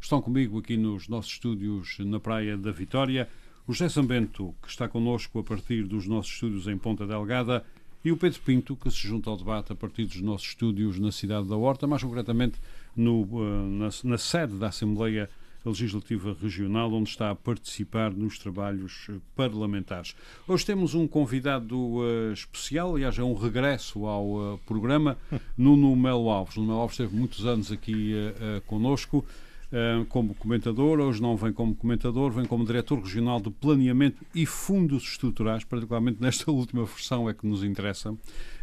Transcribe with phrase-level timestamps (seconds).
[0.00, 3.28] Estão comigo aqui nos nossos estúdios na Praia da Vitória.
[3.66, 7.64] O José Sambento, que está connosco a partir dos nossos estúdios em Ponta Delgada,
[8.04, 11.12] e o Pedro Pinto, que se junta ao debate a partir dos nossos estúdios na
[11.12, 12.58] cidade da Horta, mais concretamente
[12.96, 15.28] no, eh, na, na sede da Assembleia
[15.64, 20.14] Legislativa Regional, onde está a participar nos trabalhos eh, parlamentares.
[20.46, 25.18] Hoje temos um convidado uh, especial, aliás, é um regresso ao uh, programa,
[25.58, 26.56] Nuno Melo Alves.
[26.56, 29.24] Nuno Melo Alves esteve muitos anos aqui uh, uh, conosco
[30.08, 35.02] como comentador, hoje não vem como comentador, vem como diretor regional de planeamento e fundos
[35.02, 38.16] estruturais, particularmente nesta última versão é que nos interessa.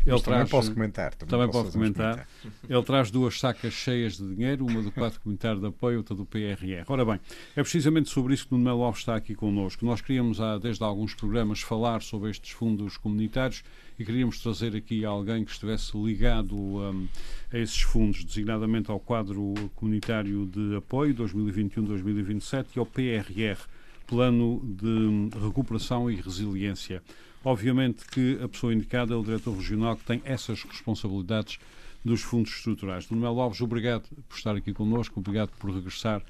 [0.06, 1.16] Ele também posso comentar.
[1.16, 2.12] Também, também pode comentar.
[2.14, 2.28] comentar.
[2.70, 6.26] Ele traz duas sacas cheias de dinheiro, uma do quadro comunitário de apoio, outra do
[6.26, 6.84] PRR.
[6.88, 7.20] Ora bem,
[7.56, 9.84] é precisamente sobre isso que o Nuno Alves está aqui connosco.
[9.84, 13.64] Nós queríamos, há, desde alguns programas, falar sobre estes fundos comunitários
[13.98, 17.08] e queríamos trazer aqui alguém que estivesse ligado um,
[17.52, 23.60] a esses fundos, designadamente ao quadro comunitário de apoio 2021-2027 e ao PRR,
[24.06, 27.02] Plano de Recuperação e Resiliência.
[27.46, 31.60] Obviamente que a pessoa indicada é o diretor regional que tem essas responsabilidades
[32.04, 33.08] dos fundos estruturais.
[33.08, 36.24] Manuel Alves, obrigado por estar aqui connosco, obrigado por regressar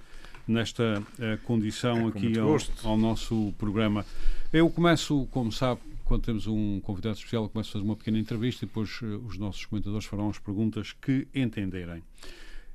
[0.46, 4.06] nesta uh, condição é, aqui ao, ao, nosso programa.
[4.52, 8.20] Eu começo, como sabe, quando temos um convidado especial, eu começo a fazer uma pequena
[8.20, 12.04] entrevista e depois uh, os nossos comentadores farão as perguntas que entenderem.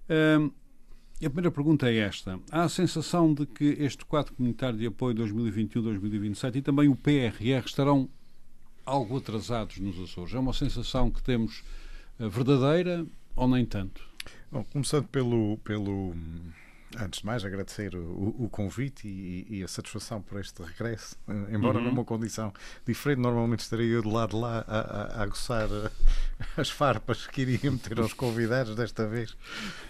[0.08, 0.50] Uh,
[1.22, 2.40] a primeira pergunta é esta.
[2.50, 7.66] Há a sensação de que este quadro comunitário de apoio 2021-2027 e também o PRR
[7.66, 8.08] estarão
[8.90, 10.34] algo atrasados nos Açores.
[10.34, 11.62] É uma sensação que temos
[12.18, 13.06] eh, verdadeira
[13.36, 14.02] ou nem tanto?
[14.50, 16.12] Bom, começando pelo, pelo
[16.98, 21.54] antes de mais, agradecer o, o convite e, e, a satisfação por este regresso, eh,
[21.54, 21.84] embora uhum.
[21.84, 22.52] numa condição
[22.86, 23.20] diferente.
[23.20, 25.90] Normalmente estaria eu do lado de lá a, a, a aguçar eh,
[26.56, 29.36] as farpas que iria meter aos convidados desta vez.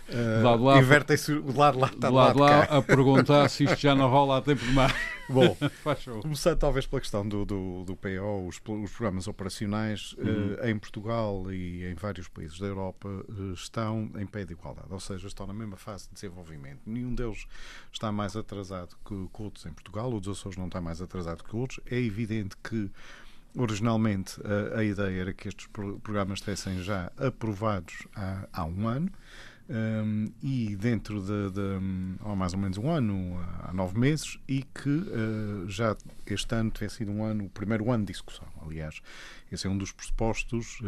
[0.08, 3.78] Uh, lá, Invertem-se o lado lá está do lado, lado lá a perguntar se isto
[3.78, 4.92] já não rola há tempo demais.
[5.30, 5.56] Bom,
[6.22, 10.54] começando talvez pela questão do, do, do PO, os, os programas operacionais uhum.
[10.54, 14.88] uh, em Portugal e em vários países da Europa uh, estão em pé de igualdade,
[14.90, 16.80] ou seja, estão na mesma fase de desenvolvimento.
[16.90, 17.46] Nenhum deles
[17.92, 21.44] está mais atrasado que, que outros em Portugal, o dos Açores não está mais atrasado
[21.44, 21.80] que outros.
[21.86, 22.90] É evidente que
[23.56, 29.10] Originalmente a, a, ideia era que estes programas estivessem já aprovados há, há um ano
[29.70, 31.78] um, e dentro de, de
[32.36, 36.88] mais ou menos um ano, há nove meses, e que uh, já este ano tem
[36.88, 38.48] sido um ano, o primeiro ano de discussão.
[38.66, 39.00] Aliás,
[39.50, 40.84] esse é um dos pressupostos uh,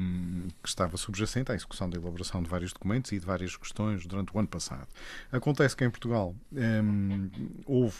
[0.00, 4.06] um, que estava subjacente à execução da elaboração de vários documentos e de várias questões
[4.06, 4.88] durante o ano passado.
[5.30, 7.30] Acontece que em Portugal um,
[7.66, 7.98] houve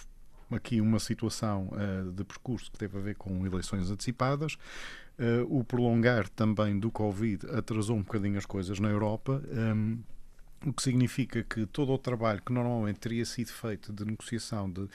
[0.50, 4.56] aqui uma situação uh, de percurso que teve a ver com eleições antecipadas.
[5.18, 9.42] Uh, o prolongar também do Covid atrasou um bocadinho as coisas na Europa.
[9.52, 9.98] Um,
[10.66, 14.88] o que significa que todo o trabalho que normalmente teria sido feito de negociação, de,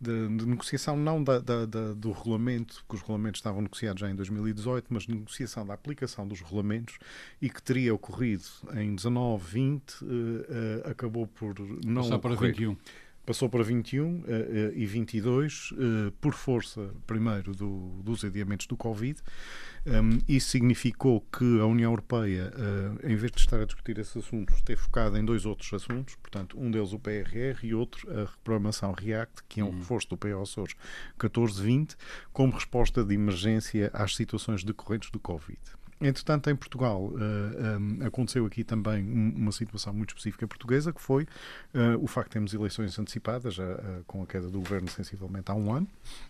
[0.00, 4.10] de, de negociação não da, da, da, do regulamento, porque os regulamentos estavam negociados já
[4.10, 6.98] em 2018, mas de negociação da aplicação dos regulamentos
[7.40, 12.54] e que teria ocorrido em 19, 20, uh, uh, acabou por não Passar para ocorrer.
[12.54, 12.76] 21
[13.24, 14.24] passou para 21 uh,
[14.74, 19.20] e 22 uh, por força, primeiro, do, dos adiamentos do Covid.
[19.86, 24.16] Um, isso significou que a União Europeia, uh, em vez de estar a discutir esses
[24.16, 28.24] assuntos, esteve focada em dois outros assuntos, portanto, um deles o PRR e outro a
[28.24, 29.78] reprogramação REACT, que é um uhum.
[29.78, 30.74] reforço do PO Açores
[31.22, 31.96] 1420,
[32.32, 35.60] como resposta de emergência às situações decorrentes do Covid.
[36.04, 40.92] Entretanto, em Portugal uh, eh, um, eh, aconteceu aqui também uma situação muito específica portuguesa,
[40.92, 44.86] que foi uh, o facto de termos eleições antecipadas, uh, com a queda do governo
[44.90, 45.88] sensivelmente há um ano.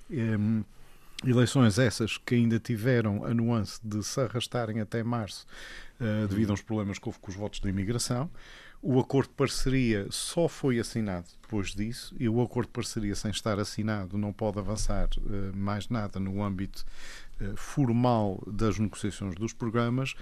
[0.09, 0.63] Um,
[1.27, 5.47] eleições essas que ainda tiveram a nuance de se arrastarem até março
[6.29, 8.29] devido aos problemas que houve com os votos da imigração.
[8.87, 13.31] O acordo de parceria só foi assinado depois disso e o acordo de parceria sem
[13.31, 17.24] estar assinado não pode avançar uh, mais nada no âmbito uh,
[17.57, 20.15] formal das negociações dos programas,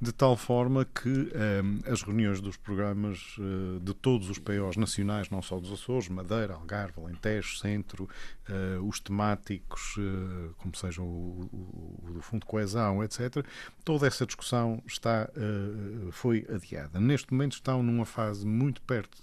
[0.00, 5.28] de tal forma que eh, as reuniões dos programas uh, de todos os POs nacionais,
[5.28, 8.08] não só dos Açores, Madeira, Algarve, Alentejo, Centro,
[8.82, 9.96] os temáticos,
[10.58, 13.44] como sejam o, o, o, do Fundo de Coesão, etc.,
[13.84, 15.30] toda essa discussão está,
[16.10, 16.98] foi adiada.
[16.98, 19.16] Neste momento estão numa fase muito perto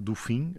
[0.00, 0.54] do fim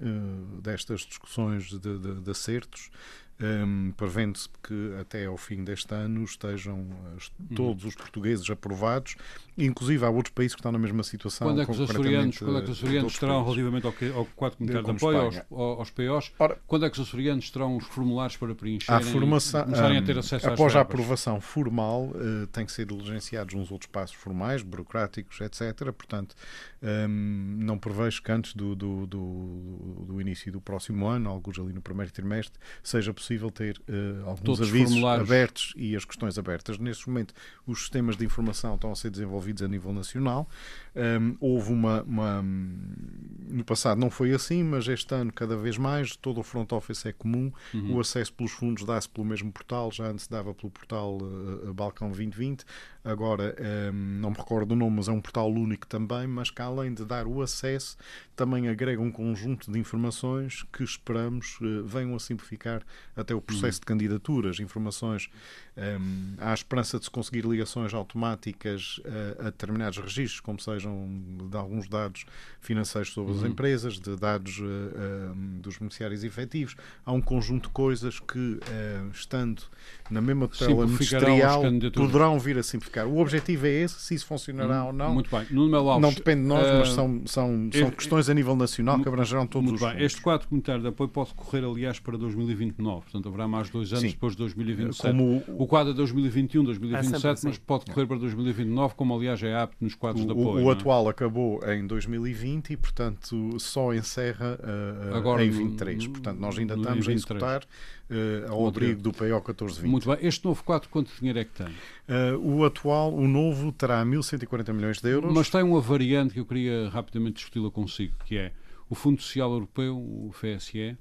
[0.62, 2.92] destas discussões de, de, de acertos
[3.42, 9.16] um, prevendo-se que até ao fim deste ano estejam uh, todos os portugueses aprovados,
[9.58, 11.48] inclusive há outros países que estão na mesma situação.
[11.48, 14.58] Quando é que os açorianos, quando é que os açorianos terão, relativamente ao, ao quadro
[14.58, 18.38] comunitário de, apoio, aos, aos POs, Ora, quando é que os açorianos terão os formulários
[18.38, 22.66] para preencher a formação, começarem a ter acesso um, Após a aprovação formal, uh, tem
[22.66, 25.92] que ser diligenciados uns outros passos formais, burocráticos, etc.
[25.92, 26.36] Portanto,
[26.82, 31.74] um, não prevejo que antes do, do, do, do início do próximo ano, alguns ali
[31.74, 36.38] no primeiro trimestre, seja possível possível ter uh, alguns Todos avisos abertos e as questões
[36.38, 36.78] abertas.
[36.78, 37.34] Neste momento,
[37.66, 40.50] os sistemas de informação estão a ser desenvolvidos a nível nacional.
[40.94, 46.16] Um, houve uma, uma, No passado não foi assim, mas este ano, cada vez mais,
[46.16, 47.52] todo o front office é comum.
[47.74, 47.96] Uhum.
[47.96, 52.10] O acesso pelos fundos dá-se pelo mesmo portal, já antes dava pelo portal uh, Balcão
[52.10, 52.66] 2020.
[53.04, 53.56] Agora,
[53.94, 56.28] um, não me recordo do nome, mas é um portal único também.
[56.28, 57.98] Mas que além de dar o acesso,
[58.36, 62.84] também agrega um conjunto de informações que esperamos uh, venham a simplificar
[63.22, 63.82] até o processo uhum.
[63.82, 65.30] de candidaturas, informações
[65.78, 69.00] um, há a esperança de se conseguir ligações automáticas
[69.40, 71.08] a, a, determinados registros, como sejam
[71.50, 72.26] de alguns dados
[72.60, 73.40] financeiros sobre uhum.
[73.40, 76.76] as empresas, de dados uh, uh, dos beneficiários efetivos.
[77.06, 79.64] Há um conjunto de coisas que, uh, estando
[80.10, 81.62] na mesma tutela ministerial,
[81.94, 83.08] poderão vir a simplificar.
[83.08, 85.14] O objetivo é esse, se isso funcionará hum, ou não.
[85.14, 85.48] Muito bem.
[85.50, 89.08] Nuno Alves, não depende de nós, mas são, são, são questões a nível nacional que
[89.08, 90.04] abrangerão todos muito os bem.
[90.04, 93.06] Este quadro comunitário de apoio pode correr, aliás, para 2029.
[93.12, 94.12] Portanto, haverá mais dois anos Sim.
[94.12, 95.12] depois de 2027.
[95.12, 99.54] Como o quadro é 2021, 2027, é mas pode correr para 2029, como aliás é
[99.54, 100.64] apto nos quadros o, de apoio.
[100.64, 100.74] O, o é?
[100.74, 106.06] atual acabou em 2020 e, portanto, só encerra uh, Agora, em 23.
[106.06, 107.10] No, portanto, nós ainda estamos 23.
[107.10, 109.90] a executar uh, ao abrigo do PO 1420.
[109.90, 110.18] Muito bem.
[110.22, 111.68] Este novo quadro, quanto dinheiro é que tem?
[111.68, 115.34] Uh, o atual, o novo, terá 1.140 milhões de euros.
[115.34, 118.54] Mas tem uma variante que eu queria rapidamente discuti-la consigo, que é
[118.90, 120.98] o Fundo Social Europeu, o FSE,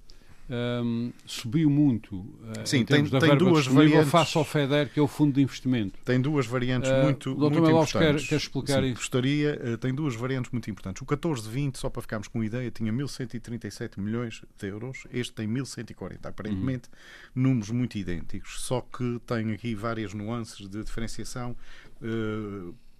[0.50, 2.26] um, subiu muito uh,
[2.64, 5.96] Sim, tem, tem duas variantes, face ao FEDER, que é o Fundo de Investimento.
[6.04, 7.92] Tem duas variantes uh, muito, muito importantes.
[7.92, 8.96] Quer, quer explicar Sim, isso?
[8.96, 11.00] Gostaria, uh, tem duas variantes muito importantes.
[11.02, 15.06] O 1420, só para ficarmos com ideia, tinha 1.137 milhões de euros.
[15.12, 16.18] Este tem 1.140.
[16.24, 16.88] Aparentemente,
[17.36, 17.42] uhum.
[17.42, 18.60] números muito idênticos.
[18.60, 21.56] Só que tem aqui várias nuances de diferenciação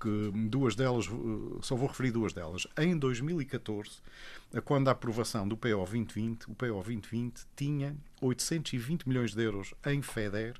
[0.01, 2.67] que duas delas, uh, só vou referir duas delas.
[2.79, 3.91] Em 2014,
[4.65, 10.01] quando a aprovação do PO 2020, o PO 2020 tinha 820 milhões de euros em
[10.01, 10.55] FEDER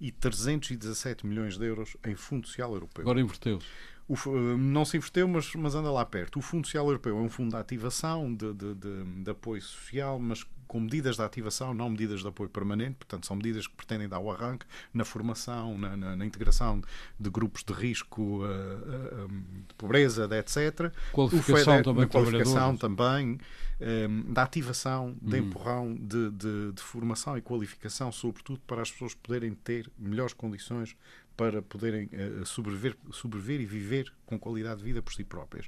[0.00, 3.02] e 317 milhões de euros em Fundo Social Europeu.
[3.02, 3.66] Agora inverteu-se.
[4.08, 6.38] Uh, não se inverteu, mas, mas anda lá perto.
[6.38, 10.18] O Fundo Social Europeu é um fundo de ativação, de, de, de, de apoio social,
[10.18, 14.08] mas com medidas de ativação, não medidas de apoio permanente, portanto, são medidas que pretendem
[14.08, 16.82] dar o arranque na formação, na, na, na integração
[17.18, 19.28] de grupos de risco uh, uh,
[19.68, 20.92] de pobreza, de etc.
[21.12, 22.00] Qualificação FEDER, também.
[22.02, 23.38] Na qualificação também,
[23.80, 25.46] um, da ativação, de uhum.
[25.46, 30.96] empurrão, de, de, de formação e qualificação, sobretudo para as pessoas poderem ter melhores condições
[31.36, 35.66] para poderem uh, sobreviver, sobreviver e viver com qualidade de vida por si próprias.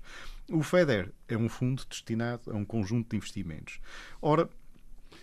[0.49, 3.81] O FEDER é um fundo destinado a um conjunto de investimentos.
[4.23, 4.49] Ora,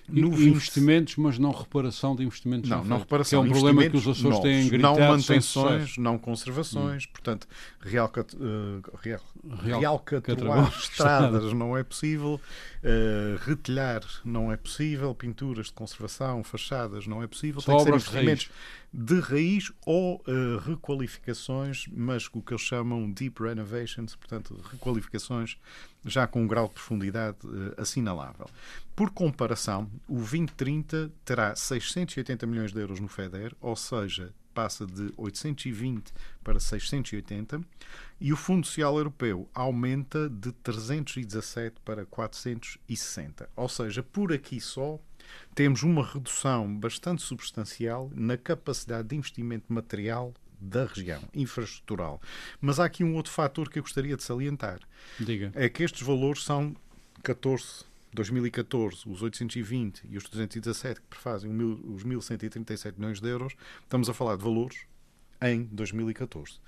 [0.07, 2.69] no investimentos, mas não reparação de investimentos.
[2.69, 3.41] Não, não reparação.
[3.41, 4.99] Que é um problema que os Açores têm gritado.
[4.99, 7.05] Não manutenções, não conservações.
[7.05, 7.09] Hum.
[7.11, 7.47] Portanto,
[7.81, 9.21] real, uh, real,
[9.63, 10.05] real,
[10.37, 12.39] real estradas não é possível.
[12.85, 15.15] Uh, retelhar não é possível.
[15.15, 17.59] Pinturas de conservação, fachadas não é possível.
[17.59, 18.51] Só Tem que ser investimentos
[18.93, 25.57] de raiz ou uh, requalificações, mas o que eles chamam deep renovations, portanto, requalificações
[26.05, 28.47] já com um grau de profundidade uh, assinalável.
[28.95, 35.11] Por comparação, o 2030 terá 680 milhões de euros no FEDER, ou seja, passa de
[35.17, 37.61] 820 para 680,
[38.19, 43.49] e o Fundo Social Europeu aumenta de 317 para 460.
[43.55, 44.97] Ou seja, por aqui só
[45.53, 52.21] temos uma redução bastante substancial na capacidade de investimento material da região, infraestrutural.
[52.61, 54.79] Mas há aqui um outro fator que eu gostaria de salientar.
[55.19, 55.51] Diga.
[55.53, 56.73] É que estes valores são
[57.21, 57.83] 14
[58.15, 64.13] 2014, os 820 e os 217 que prefazem os 1.137 milhões de euros, estamos a
[64.13, 64.77] falar de valores
[65.41, 66.59] em 2014.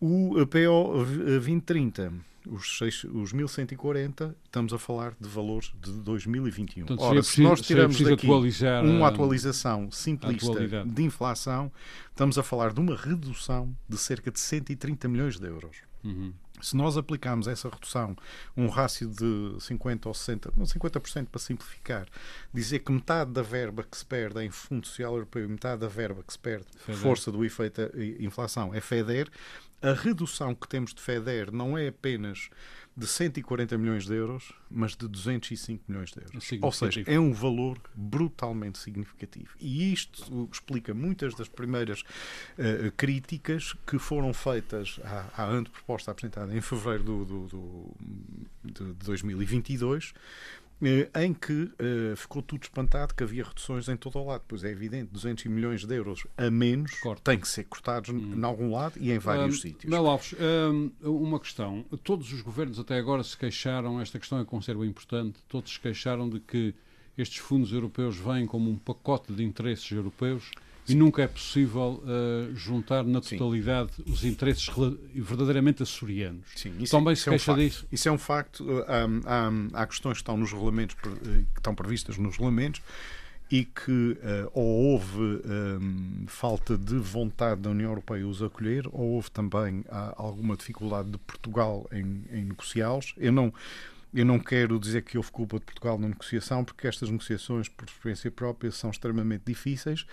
[0.00, 2.12] O PO 2030
[2.46, 6.86] os, seis, os 1140, estamos a falar de valores de 2021.
[6.86, 11.72] Portanto, Ora, se nós tiramos daqui uma atualização simplista de inflação,
[12.10, 15.76] estamos a falar de uma redução de cerca de 130 milhões de euros.
[16.04, 16.32] Uhum.
[16.60, 18.16] Se nós aplicarmos essa redução,
[18.56, 22.06] um rácio de 50 ou 60, não 50% para simplificar,
[22.52, 25.88] dizer que metade da verba que se perde em Fundo Social Europeu e metade da
[25.88, 27.00] verba que se perde, FEDER.
[27.00, 27.82] força do efeito
[28.20, 29.28] inflação, é FEDER,
[29.82, 32.48] a redução que temos de FEDER não é apenas
[32.96, 36.52] de 140 milhões de euros, mas de 205 milhões de euros.
[36.62, 39.50] Ou seja, é um valor brutalmente significativo.
[39.60, 46.56] E isto explica muitas das primeiras uh, críticas que foram feitas à, à anteproposta apresentada
[46.56, 47.94] em fevereiro do, do, do,
[48.64, 50.18] de 2022 eh,
[51.14, 54.44] em que uh, ficou tudo espantado que havia reduções em todo o lado.
[54.46, 57.30] Pois é evidente, 200 milhões de euros a menos Corta.
[57.30, 58.34] têm que ser cortados hum.
[58.36, 59.90] em algum lado e em vários um, sítios.
[59.90, 61.84] Mel Alves, um, uma questão.
[62.02, 66.28] Todos os governos até agora se queixaram, esta questão é conserva importante, todos se queixaram
[66.28, 66.74] de que
[67.16, 70.50] estes fundos europeus vêm como um pacote de interesses europeus
[70.88, 74.04] e nunca é possível uh, juntar na totalidade Sim.
[74.06, 74.68] os interesses
[75.14, 76.46] verdadeiramente açorianos.
[76.54, 77.86] Sim, isso, Também isso se queixa é um disso?
[77.90, 78.66] Isso é um facto.
[78.86, 82.82] Há, há, há, questões que estão nos regulamentos, eh, que estão previstas nos regulamentos
[83.50, 89.12] e que uh, ou houve um, falta de vontade da União Europeia os acolher, ou
[89.12, 89.84] houve também
[90.16, 93.14] alguma dificuldade de Portugal em, em negociá-los.
[93.16, 93.52] Eu não
[94.14, 97.86] eu não quero dizer que houve culpa de Portugal na negociação, porque estas negociações, por
[97.88, 100.06] experiência própria, são extremamente difíceis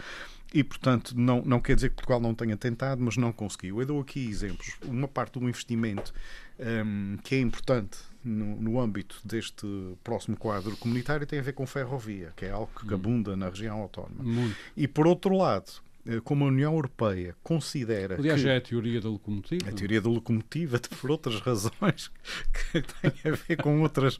[0.53, 3.79] e, portanto, não, não quer dizer que Portugal não tenha tentado, mas não conseguiu.
[3.79, 4.75] Eu dou aqui exemplos.
[4.83, 6.13] Uma parte do investimento
[6.59, 9.65] um, que é importante no, no, âmbito deste
[10.03, 12.95] próximo quadro comunitário tem a ver com ferrovia, que é algo que hum.
[12.95, 14.23] abunda na região autónoma.
[14.23, 14.55] Muito.
[14.75, 15.71] E, por outro lado,
[16.23, 18.15] como a União Europeia considera.
[18.15, 19.69] Aliás, que já é a teoria da locomotiva.
[19.69, 22.11] A teoria da locomotiva, por outras razões
[22.71, 24.17] que têm a ver com outras,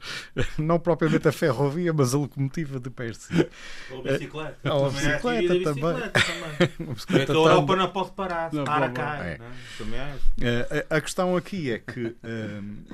[0.58, 3.48] não propriamente a ferrovia, mas a locomotiva de per si.
[3.90, 4.58] Ou a bicicleta.
[4.64, 6.10] Eh, ou a bicicleta, também.
[6.78, 6.94] também.
[6.94, 9.24] bicicleta a Europa não pode parar, não, para cá.
[9.24, 9.38] É.
[9.78, 10.86] Também é.
[10.88, 12.16] A questão aqui é que.
[12.22, 12.84] Um,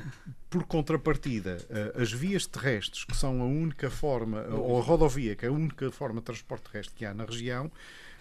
[0.51, 1.59] por contrapartida,
[1.95, 5.91] as vias terrestres, que são a única forma, ou a rodovia, que é a única
[5.91, 7.71] forma de transporte terrestre que há na região,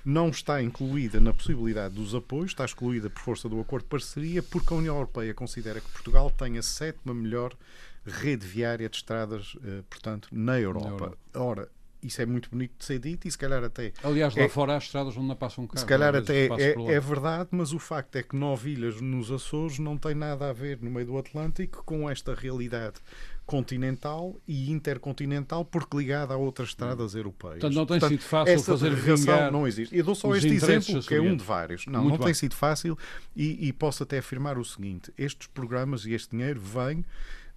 [0.07, 4.41] não está incluída na possibilidade dos apoios, está excluída por força do acordo de parceria,
[4.41, 7.53] porque a União Europeia considera que Portugal tem a sétima melhor
[8.05, 10.87] rede viária de estradas, eh, portanto, na Europa.
[10.87, 11.17] Na Europa.
[11.35, 11.69] Ora,
[12.01, 13.91] isso é muito bonito de ser dito e se calhar até.
[14.01, 15.79] Aliás, lá é, fora há estradas onde não passa um carro.
[15.79, 19.77] Se calhar até é, é, verdade, mas o facto é que nove ilhas nos Açores
[19.77, 22.95] não tem nada a ver no meio do Atlântico com esta realidade
[23.47, 27.61] continental e intercontinental porque ligada a outras estradas europeias.
[27.61, 29.97] Portanto, não tem Portanto, sido fácil fazer vingar não existe.
[29.97, 31.87] Eu dou só este exemplo, que é um de vários.
[31.87, 32.25] Não, Muito não bem.
[32.25, 32.97] tem sido fácil
[33.33, 37.05] e, e posso até afirmar o seguinte, estes programas e este dinheiro vêm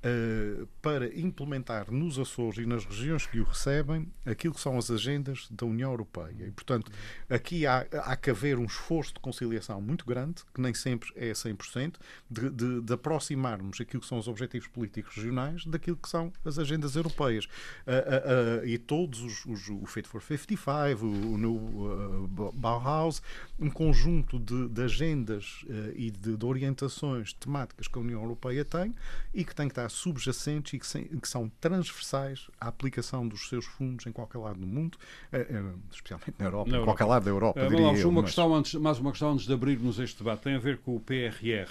[0.01, 4.91] uh, para implementar nos Açores e nas regiões que o recebem aquilo que são as
[4.91, 6.47] agendas da União Europeia.
[6.47, 6.91] E, portanto,
[7.29, 11.33] aqui há, há que haver um esforço de conciliação muito grande, que nem sempre é
[11.33, 11.95] 100%,
[12.31, 16.59] de, de, de aproximarmos aquilo que são os objetivos políticos regionais daquilo que são as
[16.59, 17.45] agendas europeias.
[17.45, 23.23] Uh, uh, e todos os, os, o Fit for 55, o, o no Bauhaus,
[23.59, 25.65] um conjunto de, de agendas
[25.95, 28.95] e de, de orientações temáticas que a União Europeia tem
[29.35, 33.49] e que tem que estar subjacentes e que, sem, que, são transversais à aplicação dos
[33.49, 34.99] seus fundos em qualquer lado do mundo,
[35.33, 37.61] eh, eh, especialmente na Europa, na em qualquer lado da Europa.
[37.61, 38.31] Uh, eu, uma mas...
[38.31, 41.01] questão antes, mais uma questão antes de abrirmos este debate, tem a ver com o
[41.01, 41.71] PRR.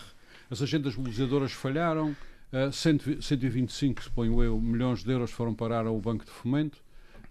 [0.49, 2.15] As agendas mobilizadoras falharam,
[2.53, 6.79] uh, 125, suponho eu, milhões de euros foram parar ao Banco de Fomento.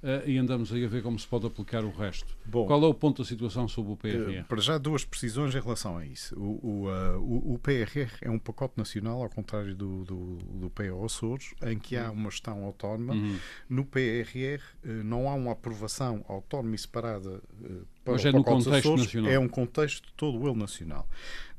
[0.02, 2.36] Uh, e andamos aí a ver como se pode aplicar o resto.
[2.44, 4.42] Bom, Qual é o ponto da situação sobre o PRR?
[4.42, 6.38] Uh, para já, duas precisões em relação a isso.
[6.38, 10.70] O, o, uh, o, o PRR é um pacote nacional, ao contrário do, do, do
[10.70, 13.14] PO Açores, em que há uma gestão autónoma.
[13.14, 13.38] Uhum.
[13.68, 17.42] No PRR não há uma aprovação autónoma e separada
[18.08, 19.30] para Mas é no contexto Açores, nacional.
[19.30, 21.08] É um contexto todo ele nacional.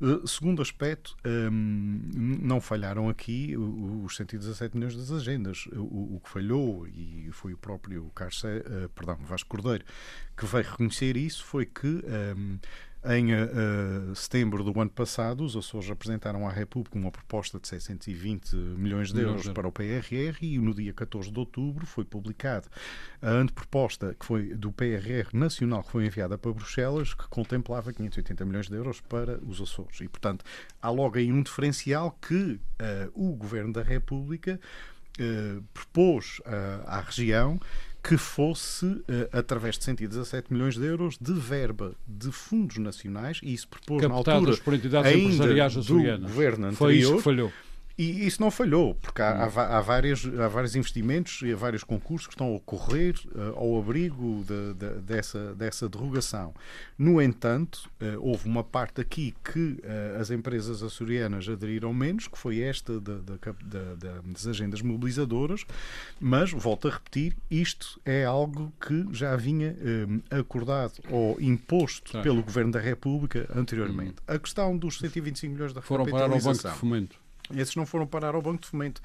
[0.00, 2.00] Uh, segundo aspecto, um,
[2.42, 5.66] não falharam aqui os 117 milhões das agendas.
[5.72, 9.84] O, o que falhou, e foi o próprio Carce, uh, perdão, Vasco Cordeiro,
[10.36, 12.58] que veio reconhecer isso, foi que um,
[13.04, 18.54] em uh, setembro do ano passado, os Açores apresentaram à República uma proposta de 620
[18.54, 22.68] milhões de euros para o PRR e no dia 14 de outubro foi publicado
[23.22, 28.44] a anteproposta que foi do PRR nacional que foi enviada para Bruxelas que contemplava 580
[28.44, 30.00] milhões de euros para os Açores.
[30.02, 30.44] E, portanto,
[30.82, 32.60] há logo aí um diferencial que uh,
[33.14, 34.60] o Governo da República
[35.18, 36.42] uh, propôs
[36.86, 37.58] à região
[38.02, 43.52] que fosse, uh, através de 117 milhões de euros, de verba de fundos nacionais, e
[43.52, 46.76] isso propôs Captados na altura por entidades ainda do governo anterior.
[46.76, 47.52] Foi isso que falhou.
[48.00, 51.84] E isso não falhou, porque há, há, há, várias, há vários investimentos e há vários
[51.84, 56.54] concursos que estão a ocorrer uh, ao abrigo de, de, dessa, dessa derrogação.
[56.96, 62.38] No entanto, uh, houve uma parte aqui que uh, as empresas açorianas aderiram menos, que
[62.38, 65.66] foi esta da, da, das agendas mobilizadoras,
[66.18, 69.76] mas, volto a repetir, isto é algo que já vinha
[70.30, 72.22] acordado ou imposto tá.
[72.22, 74.22] pelo Governo da República anteriormente.
[74.22, 74.34] Hum.
[74.34, 77.20] A questão dos 125 milhões da Foram parar ao Banco de Fomento
[77.56, 79.02] Esses não foram parar ao Banco de Fomento.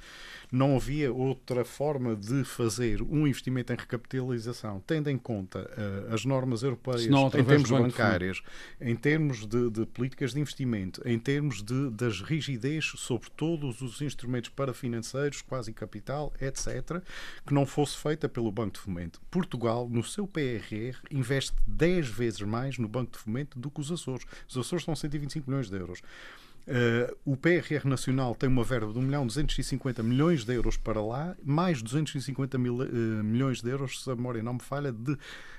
[0.51, 6.25] Não havia outra forma de fazer um investimento em recapitalização, tendo em conta uh, as
[6.25, 8.43] normas europeias em termos bancários,
[8.79, 14.01] em termos de, de, políticas de investimento, em termos de, das rigidez sobre todos os
[14.01, 17.01] instrumentos parafinanceiros, quase capital, etc.,
[17.45, 19.21] que não fosse feita pelo Banco de Fomento.
[19.29, 23.91] Portugal, no seu PRR, investe 10 vezes mais no Banco de Fomento do que os
[23.91, 24.25] Açores.
[24.47, 26.01] Os Açores são 125 milhões de euros.
[26.67, 30.99] Uh, o PRR Nacional tem uma verba de 1 milhão 250 milhões de euros para
[30.99, 35.15] lá, mais 250 mil, uh, milhões de euros, se a memória não me falha, de,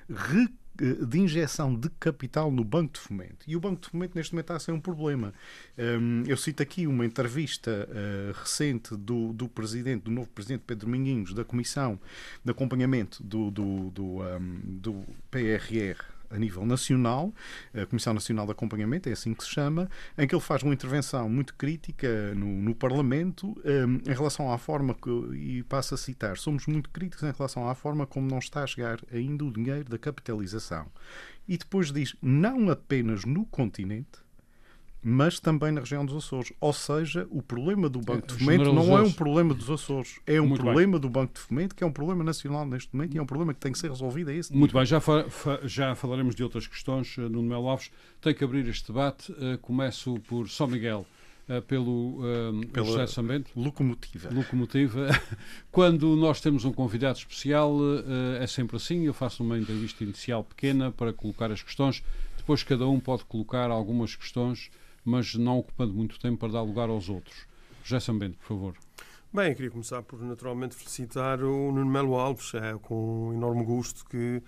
[0.08, 0.48] re,
[0.82, 3.46] uh, de injeção de capital no Banco de Fomento.
[3.46, 5.32] E o Banco de Fomento neste momento está a ser um problema.
[5.78, 7.88] Um, eu cito aqui uma entrevista
[8.34, 12.00] recente do, do presidente, do novo presidente Pedro Minguinhos, da Comissão
[12.44, 17.32] de Acompanhamento do, do, do, um, do PRR a nível nacional,
[17.74, 20.74] a Comissão Nacional de Acompanhamento, é assim que se chama, em que ele faz uma
[20.74, 25.98] intervenção muito crítica no, no Parlamento um, em relação à forma, que, e passo a
[25.98, 29.52] citar, somos muito críticos em relação à forma como não está a chegar ainda o
[29.52, 30.86] dinheiro da capitalização.
[31.48, 34.25] E depois diz, não apenas no continente,
[35.08, 36.52] mas também na região dos Açores.
[36.60, 40.18] Ou seja, o problema do Banco de é, Fomento não é um problema dos Açores,
[40.26, 41.00] é um Muito problema bem.
[41.00, 43.54] do Banco de Fomento, que é um problema nacional neste momento e é um problema
[43.54, 44.80] que tem que ser resolvido a esse Muito nível.
[44.80, 47.92] bem, já, fa já falaremos de outras questões, uh, Nuno Melo Alves.
[48.20, 49.30] Tem que abrir este debate.
[49.30, 51.06] Uh, começo por São Miguel.
[51.48, 53.52] Uh, pelo uh, Pela José Sambento.
[53.54, 54.28] Locomotiva.
[54.34, 55.08] Locomotiva.
[55.70, 57.78] Quando nós temos um convidado especial,
[58.40, 59.06] é sempre assim.
[59.06, 62.02] Eu faço uma entrevista inicial pequena para colocar as questões.
[62.36, 64.68] Depois cada um pode colocar algumas questões
[65.06, 67.46] mas não ocupando muito tempo para dar lugar aos outros.
[67.84, 68.74] José Sambento, por favor.
[69.32, 72.52] Bem, queria começar por naturalmente felicitar o Nuno Melo Alves.
[72.54, 74.42] É com enorme gosto que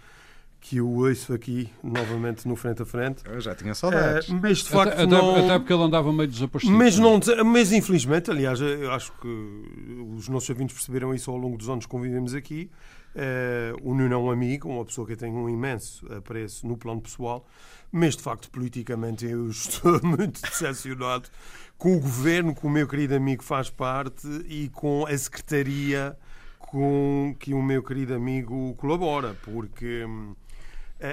[0.61, 3.23] que o ouço aqui novamente no frente a frente.
[3.25, 4.29] Eu já tinha saudades.
[4.29, 5.37] É, mas de facto até, não...
[5.37, 6.77] até, porque ele andava meio desaparecido.
[6.77, 9.29] Mas, não, mas infelizmente, aliás, eu acho que
[10.17, 12.71] os nossos ouvintes perceberam isso ao longo dos anos que convivemos aqui.
[13.15, 17.00] É, o Nuno é um amigo, uma pessoa que tem um imenso apreço no plano
[17.00, 17.47] pessoal
[17.91, 21.29] mas de facto politicamente eu estou muito decepcionado
[21.77, 26.17] com o governo que o meu querido amigo faz parte e com a secretaria
[26.59, 30.37] com que o meu querido amigo colabora, porque uh,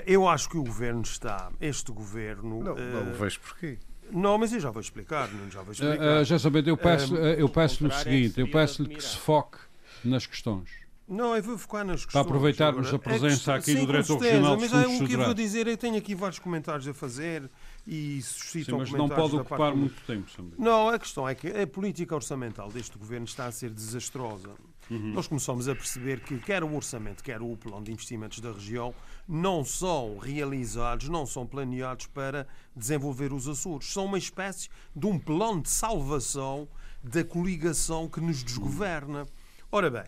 [0.05, 2.61] eu acho que o governo está, este governo.
[2.61, 3.77] Não, uh, não vejo porquê.
[4.11, 6.21] Não, mas eu já vou explicar, não já vou explicar.
[6.21, 9.59] Uh, já sabendo, eu peço-lhe eu peço o seguinte, eu peço-lhe que se foque
[10.03, 10.69] nas questões.
[11.07, 12.13] Não, eu vou focar nas questões.
[12.13, 12.95] Para aproveitarmos agora.
[12.95, 15.77] a presença é aqui sim, do Diretor Regional Mas o que eu vou dizer, eu
[15.77, 17.49] tenho aqui vários comentários a fazer
[17.85, 20.53] e suscitam sim, mas não pode ocupar muito tempo, também.
[20.57, 24.49] Não, a questão é que a política orçamental deste governo está a ser desastrosa.
[24.89, 25.13] Uhum.
[25.13, 28.93] Nós começamos a perceber que quer o orçamento, quer o plano de investimentos da região
[29.27, 33.91] não são realizados, não são planeados para desenvolver os Açores.
[33.91, 36.67] São uma espécie de um plano de salvação
[37.03, 39.25] da coligação que nos desgoverna.
[39.71, 40.05] Ora bem,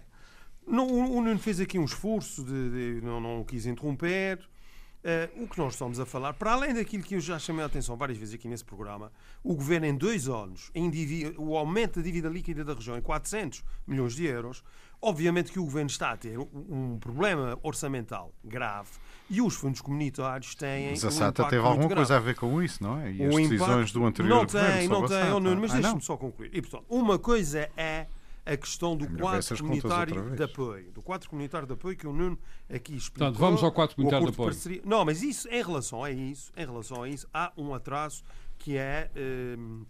[0.68, 4.40] não, o Nuno fez aqui um esforço, de, de não, não quis interromper.
[4.98, 7.68] Uh, o que nós estamos a falar, para além daquilo que eu já chamei a
[7.68, 10.92] atenção várias vezes aqui nesse programa, o governo em dois anos, em
[11.38, 14.64] o aumento da dívida líquida da região em 400 milhões de euros,
[15.02, 18.90] obviamente que o governo está a ter um problema orçamental grave
[19.30, 20.90] e os fundos comunitários têm.
[20.90, 23.12] Mas a SATA um teve alguma coisa a ver com isso, não é?
[23.12, 23.94] E o as decisões impacto...
[23.94, 24.78] do anterior não governo.
[24.78, 26.50] Tem, não tem, oh, Nuno, mas ah, deixe-me só concluir.
[26.54, 28.08] E, portanto, uma coisa é
[28.48, 30.92] a questão do quadro comunitário de apoio.
[30.92, 33.28] Do quadro comunitário de apoio que o Nuno aqui explicou.
[33.28, 34.50] Portanto, vamos ao quadro comunitário de apoio.
[34.50, 34.82] Parceria...
[34.86, 38.24] Não, mas isso, em relação a isso, em relação a isso, há um atraso
[38.58, 39.12] que é
[39.58, 39.86] hum,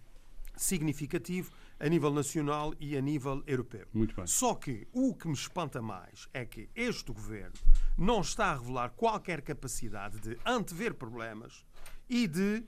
[0.56, 3.86] significativo a nível nacional e a nível europeu.
[3.94, 4.26] Muito bem.
[4.26, 7.54] Só que o que me espanta mais é que este governo
[7.96, 11.64] não está a revelar qualquer capacidade de antever problemas
[12.10, 12.64] e de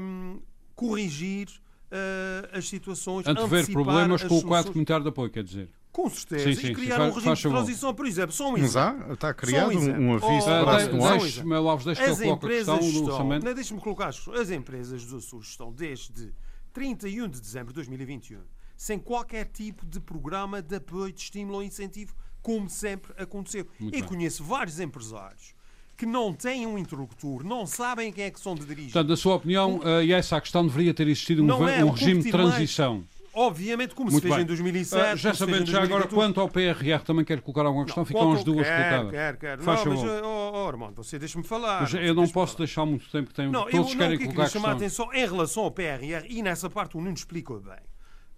[0.00, 0.40] hum,
[0.74, 1.48] corrigir
[1.92, 3.26] uh, as situações.
[3.26, 5.70] Antever problemas com o quadro comunitário de apoio, quer dizer.
[5.90, 6.44] Com certeza.
[6.44, 8.32] Sim, sim, e criar sim, um regime de transição, por exemplo.
[8.32, 8.98] Só um exemplo.
[8.98, 12.48] Mas há, está criado um, um aviso oh, para Alves, deixe que eu coloque a
[12.50, 13.54] questão estão, do orçamento.
[13.54, 16.32] Deixe-me colocar as empresas dos Açores estão desde
[16.72, 18.40] 31 de dezembro de 2021
[18.78, 23.66] sem qualquer tipo de programa de apoio, de estímulo ou incentivo, como sempre aconteceu.
[23.80, 24.08] Muito e bem.
[24.08, 25.52] conheço vários empresários
[25.98, 28.92] que não têm um interlocutor, não sabem quem é que são de dirigir.
[28.92, 31.90] Portanto, na sua opinião, uh, e essa a questão deveria ter existido um, é, um
[31.90, 32.98] regime de transição.
[32.98, 34.44] Mais, obviamente, como Muito se fez bem.
[34.44, 35.14] em 2007.
[35.14, 38.02] Uh, já sabendo, já agora, quanto ao PRR, também quer colocar alguma questão?
[38.02, 39.10] Não, Ficam as duas quer, colocadas.
[39.10, 39.58] Quer, quer.
[39.58, 41.80] Faz não, mas, oh, oh, Armando, você deixa-me falar.
[41.80, 42.66] Mas eu não posso falar.
[42.66, 44.62] deixar muito tempo, que tenho, não, todos eu, querem não, colocar a questão.
[44.62, 47.74] chamar a atenção em relação ao PRR, e nessa parte o Nuno explicou bem,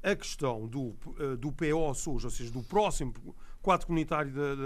[0.02, 3.12] a questão do, uh, do PO SUS, ou seja, do próximo
[3.60, 4.56] quadro comunitário de,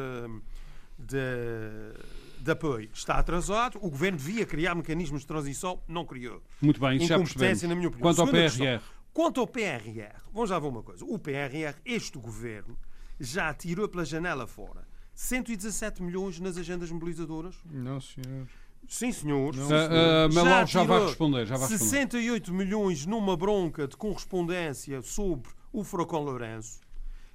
[1.08, 6.42] de, de de apoio está atrasado, o governo devia criar mecanismos de transição, não criou.
[6.60, 7.62] Muito bem, isso já percebemos.
[7.62, 8.02] Na minha opinião.
[8.02, 8.42] Quanto ao PRR?
[8.42, 8.80] Questão,
[9.14, 11.04] Quanto ao PRR, vamos já ver uma coisa.
[11.04, 12.76] O PRR, este governo,
[13.18, 17.54] já tirou pela janela fora 117 milhões nas agendas mobilizadoras.
[17.64, 18.48] Não, senhor.
[18.88, 19.54] Sim, senhor.
[19.54, 19.90] Não, senhor.
[19.90, 21.46] Uh, uh, já, já vai responder.
[21.46, 22.64] Já vai 68 responder.
[22.64, 26.80] milhões numa bronca de correspondência sobre o Furacão Lourenço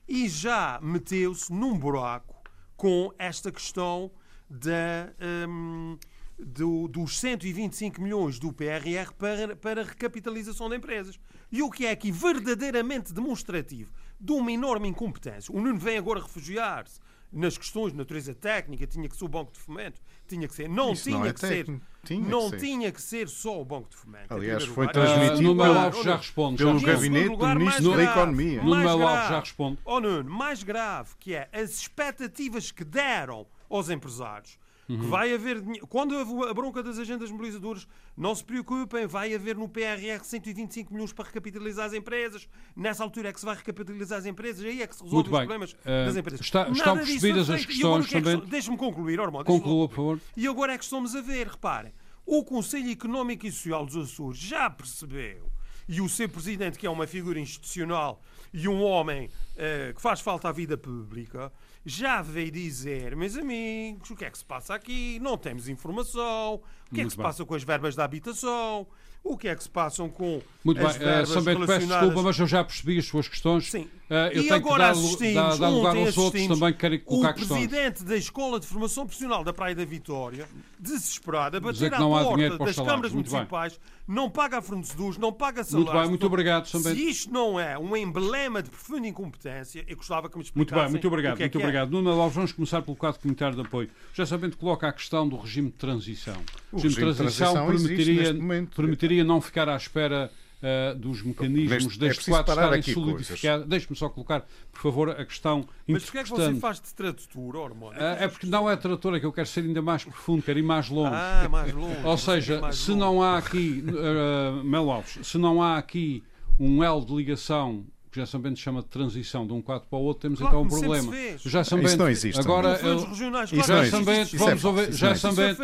[0.05, 2.35] e já meteu-se num buraco
[2.75, 4.11] com esta questão
[4.49, 5.13] da,
[5.47, 5.97] um,
[6.37, 11.19] do, dos 125 milhões do PRR para, para recapitalização de empresas.
[11.51, 15.53] E o que é aqui verdadeiramente demonstrativo de uma enorme incompetência.
[15.53, 16.99] O Nuno vem agora refugiar-se
[17.31, 20.67] nas questões de natureza técnica, tinha que ser o Banco de Fomento, tinha que ser.
[20.67, 21.85] Não Isso tinha não é que técnico.
[21.85, 22.07] ser.
[22.07, 24.33] Tinha não que tinha que ser só o Banco de Fomento.
[24.33, 25.05] Aliás, foi lugar.
[25.05, 26.57] transmitido uh, Alves já responde.
[26.57, 28.63] Pelo já gabinete do Ministro da Economia.
[28.63, 29.79] Nuno Alves já responde.
[29.85, 34.57] Oh, Nuno, mais grave que é as expectativas que deram aos empresários
[34.89, 35.07] Uhum.
[35.07, 40.23] vai haver quando a bronca das agendas mobilizadoras, não se preocupem, vai haver no PRR
[40.23, 42.49] 125 milhões para recapitalizar as empresas.
[42.75, 45.37] Nessa altura é que se vai recapitalizar as empresas, aí é que se resolvem os
[45.37, 46.41] problemas uh, das empresas.
[46.41, 48.41] Está, estão percebidas as questões é também.
[48.41, 49.45] Que, Deixe-me concluir, Ormond.
[49.45, 50.19] Conclua, por favor.
[50.35, 51.93] E agora é que estamos a ver, reparem.
[52.25, 55.51] O Conselho Económico e Social dos Açores já percebeu,
[55.87, 60.19] e o seu presidente, que é uma figura institucional e um homem uh, que faz
[60.19, 61.51] falta à vida pública,
[61.85, 65.19] já veio dizer, meus amigos, o que é que se passa aqui?
[65.21, 66.55] Não temos informação.
[66.55, 67.25] O que Muito é que se bem.
[67.25, 68.87] passa com as verbas da habitação?
[69.23, 71.67] O que é que se passam com Muito as bem, uh, relacionadas...
[71.67, 73.69] peço desculpa, mas eu já percebi as suas questões.
[73.69, 73.89] Sim.
[74.09, 76.99] Uh, eu e tenho agora que dar, dar, dar lugar aos outros também que querem
[76.99, 77.65] colocar questões.
[77.65, 80.47] O presidente da Escola de Formação Profissional da Praia da Vitória,
[80.79, 83.81] desesperado, a bater à porta das câmaras Muito municipais, bem.
[84.07, 85.91] não paga fornecedores, não paga salários.
[85.91, 86.65] Muito bem, muito obrigado.
[86.65, 90.83] Se isto não é um emblema de profunda incompetência, eu gostava que me explicassem Muito
[90.83, 91.37] bem, muito obrigado.
[91.37, 91.61] É muito é.
[91.61, 91.91] obrigado.
[91.91, 93.91] Nuno Alves, vamos começar pelo quadro comunitário de apoio.
[94.15, 96.41] Já sabendo, coloca a questão do regime de transição.
[96.71, 98.35] O, regime, de transição, transição permitiria,
[98.75, 103.67] permitiria não ficar à espera uh, dos mecanismos Neste, das é quatro estarem solidificados.
[103.67, 107.55] Deixe-me só colocar, por favor, a questão Mas porquê é que você faz de tradutor,
[107.55, 107.99] Hormônio?
[107.99, 110.59] Uh, é porque não é tradutor, é que eu quero ser ainda mais profundo, quero
[110.59, 111.15] ir mais longe.
[111.15, 112.03] Ah, mais longe.
[112.03, 112.99] Ou seja, se longe.
[112.99, 116.23] não há aqui, uh, Melo Alves, se não há aqui
[116.59, 119.99] um elo de ligação que já São Bento chama de transição de um quadro para
[119.99, 121.13] o outro, temos claro, então um problema.
[121.45, 122.39] Já São Bento, isso não existe.
[122.39, 125.61] Agora, eu, regionais, claro, já São Bento, vamos ouvir, já São Bento,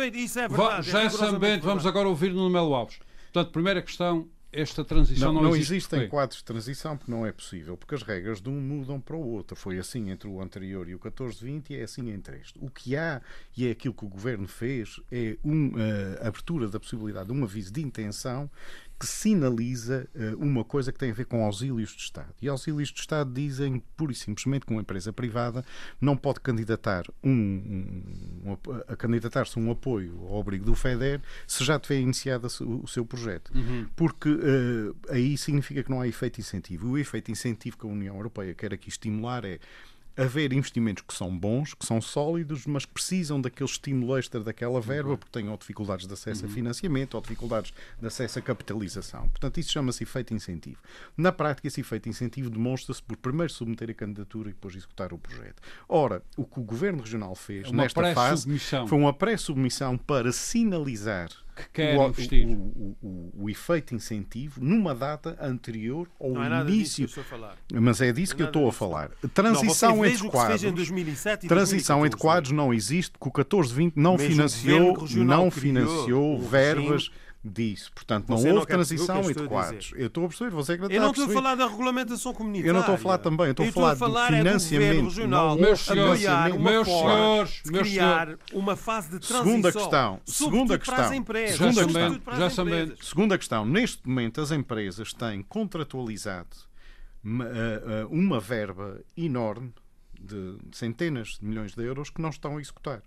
[0.82, 2.98] já São Bento, vamos agora ouvir no Melo Alves.
[3.32, 5.70] Portanto, primeira questão, esta transição não, não, não existe.
[5.70, 9.00] Não existem quadros de transição porque não é possível, porque as regras de um mudam
[9.00, 9.54] para o outro.
[9.54, 12.58] Foi assim entre o anterior e o 1420 e é assim entre este.
[12.60, 13.20] O que há,
[13.56, 17.44] e é aquilo que o governo fez, é uma uh, abertura da possibilidade de um
[17.44, 18.50] aviso de intenção
[18.98, 22.34] que sinaliza uh, uma coisa que tem a ver com auxílios de Estado.
[22.40, 25.64] E auxílios de Estado dizem, pura e simplesmente, que uma empresa privada
[26.00, 28.56] não pode candidatar um, um, um
[28.88, 33.52] a candidatar-se um apoio ao abrigo do FEDER se já tiver iniciado o seu projeto.
[33.54, 33.86] Uhum.
[33.94, 36.90] Porque uh, aí significa que não há efeito incentivo.
[36.90, 39.58] O efeito incentivo que a União Europeia quer aqui estimular é
[40.16, 44.80] haver investimentos que são bons, que são sólidos, mas que precisam daquele estímulo extra daquela
[44.80, 45.16] verba, uhum.
[45.16, 46.50] porque tenham dificuldades de acesso uhum.
[46.50, 49.28] a financiamento ou dificuldades de acesso a capitalização.
[49.28, 50.78] Portanto, isso chama-se efeito incentivo.
[51.16, 55.18] Na prática, esse efeito incentivo demonstra-se por primeiro submeter a candidatura e depois executar o
[55.18, 55.62] projeto.
[55.88, 61.28] Ora, o que o Governo Regional fez uma nesta fase foi uma pré-submissão para sinalizar
[61.56, 62.46] que quer o, investir.
[62.46, 67.08] O, o, o, o, efeito incentivo numa data anterior ao não é início.
[67.72, 69.10] Mas é disso não que eu estou a falar.
[69.32, 70.62] Transição não, entre quadros.
[71.48, 77.10] transição entre quadros não existe, porque o 1420 não Mesmo financiou, não financiou verbas
[77.44, 77.90] disso.
[77.94, 79.92] Portanto, não houve transição entre quadros.
[79.94, 82.34] Eu estou a perceber, você é que não Eu não estou a falar da regulamentação
[82.34, 82.68] comunitária.
[82.68, 84.90] Eu não estou a falar também, eu estou a falar, a falar do financiamento.
[84.90, 86.22] É do regional, meus senhores,
[86.58, 89.44] meus senhores, de criar uma fase de transição.
[89.44, 90.20] Segunda questão.
[90.24, 91.14] Segunda questão.
[91.14, 91.56] Empresas.
[91.56, 92.36] Segunda questão.
[92.36, 92.96] Já.
[93.02, 93.64] Segunda questão.
[93.64, 96.56] Neste momento, as empresas têm contratualizado
[97.24, 99.72] eh, eh, uma verba enorme
[100.20, 103.02] de centenas de milhões de euros que não estão a executar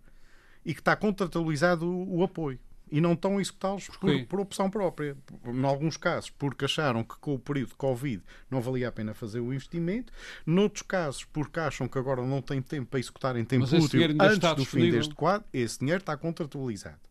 [0.65, 2.59] e que está contratualizado o apoio
[2.91, 5.15] e não estão a executá-los por, por, opção própria.
[5.45, 9.13] Em alguns casos, porque acharam que com o período de Covid não valia a pena
[9.13, 10.11] fazer o investimento.
[10.45, 14.53] Noutros casos, porque acham que agora não têm tempo para executar em tempo útil antes
[14.55, 15.47] do fim deste quadro.
[15.53, 17.09] Esse dinheiro está contratualizado.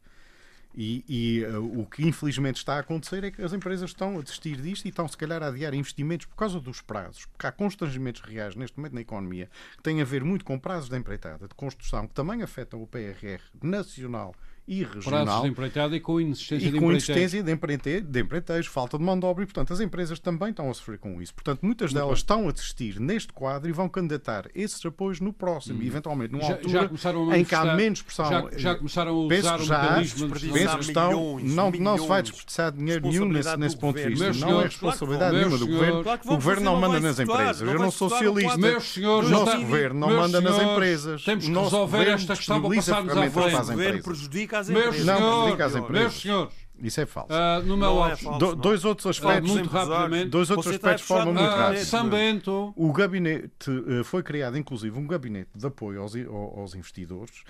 [0.75, 4.23] E, e uh, o que infelizmente está a acontecer é que as empresas estão a
[4.23, 7.27] desistir disto e estão, se calhar, a adiar investimentos por causa dos prazos.
[7.27, 10.89] Porque há constrangimentos reais neste momento na economia que têm a ver muito com prazos
[10.89, 14.35] de empreitada, de construção, que também afetam o PRR nacional
[14.69, 15.25] e regional.
[15.25, 18.99] Prazos de empreitada e com inexistência e de com inexistência de, empreite, de empreiteiros, falta
[18.99, 21.35] de mão de obra e, portanto, as empresas também estão a sofrer com isso.
[21.35, 22.23] Portanto, muitas Muito delas bem.
[22.23, 25.87] estão a assistir neste quadro e vão candidatar esses apoios no próximo, hum.
[25.87, 28.29] eventualmente numa já, altura já em que há menos pressão.
[28.29, 32.07] Já, já começaram a usar o mecanismo de penso que estão, não, milhões, não se
[32.07, 34.25] vai desperdiçar dinheiro nenhum nesse, nesse ponto de vista.
[34.25, 36.03] Meus não é responsabilidade claro nenhuma do governo.
[36.03, 37.61] Claro o governo não manda nas empresas.
[37.63, 38.59] Eu não sou socialista.
[38.59, 41.25] Meus senhores, o nosso governo não manda nas empresas.
[41.25, 43.39] Temos que resolver esta questão para passarmos à frente.
[43.39, 45.05] O governo prejudica as empresas.
[45.05, 46.03] Não prejudica empresas.
[46.03, 47.33] Meus senhores, isso é falso.
[47.33, 49.51] Uh, no meu é falso, Do, dois outros aspectos.
[49.51, 50.29] Uh, muito rapidamente.
[50.29, 51.85] Dois outros aspectos de forma muito rápida.
[51.85, 52.73] São Bento.
[52.77, 57.43] O gabinete uh, foi criado, inclusive, um gabinete de apoio aos, aos investidores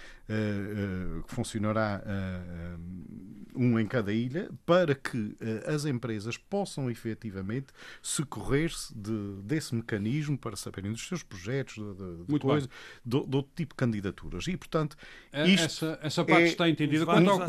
[1.27, 2.03] que funcionará
[3.57, 5.35] um em cada ilha, para que
[5.67, 7.69] as empresas possam efetivamente
[8.03, 12.69] socorrer-se de, desse mecanismo para saberem dos seus projetos, de, de, de coisa,
[13.03, 14.47] do, do, tipo de candidaturas.
[14.47, 14.97] E, portanto,
[15.33, 17.07] é, isto essa, essa parte é, está entendida.
[17.07, 17.41] Quanto ao,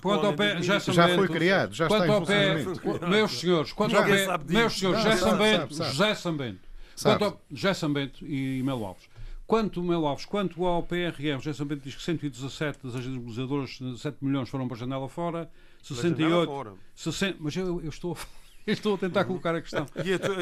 [0.00, 3.96] quanto ao pé, já já foi criado, já quanto está ao pé, meus senhores, quanto
[3.96, 6.60] ao pé, meus senhores, José Sambento, José Sambento,
[7.02, 9.08] quanto ao José Sambento e Melo Alves.
[9.46, 14.18] Quanto, Melo Alves, quanto ao PRR, José Sambento diz que 117 das agências mobilizadoras, 7
[14.20, 15.50] milhões foram para a janela fora,
[15.82, 16.72] 68, fora.
[16.94, 18.16] 60, mas eu, eu estou
[18.66, 19.86] eu estou a tentar colocar a questão.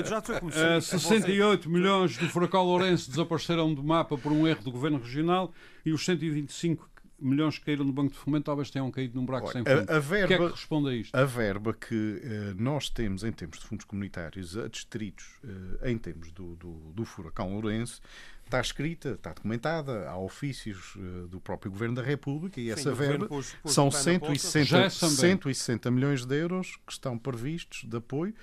[0.05, 4.98] já uh, 68 milhões do furacão Lourenço desapareceram do mapa por um erro do governo
[4.98, 5.52] regional
[5.85, 9.46] e os 125 milhões que caíram no Banco de Fomento talvez tenham caído num buraco
[9.46, 9.90] Olha, sem fundo.
[9.90, 11.14] A, a verba, o que é que responde a isto?
[11.14, 15.96] A verba que uh, nós temos em termos de fundos comunitários a distritos uh, em
[15.96, 18.00] termos do, do, do furacão Lourenço
[18.44, 22.94] está escrita, está documentada, há ofícios uh, do próprio Governo da República e Sim, essa
[22.94, 28.35] verba pôs, pôs são 160, 160 milhões de euros que estão previstos de apoio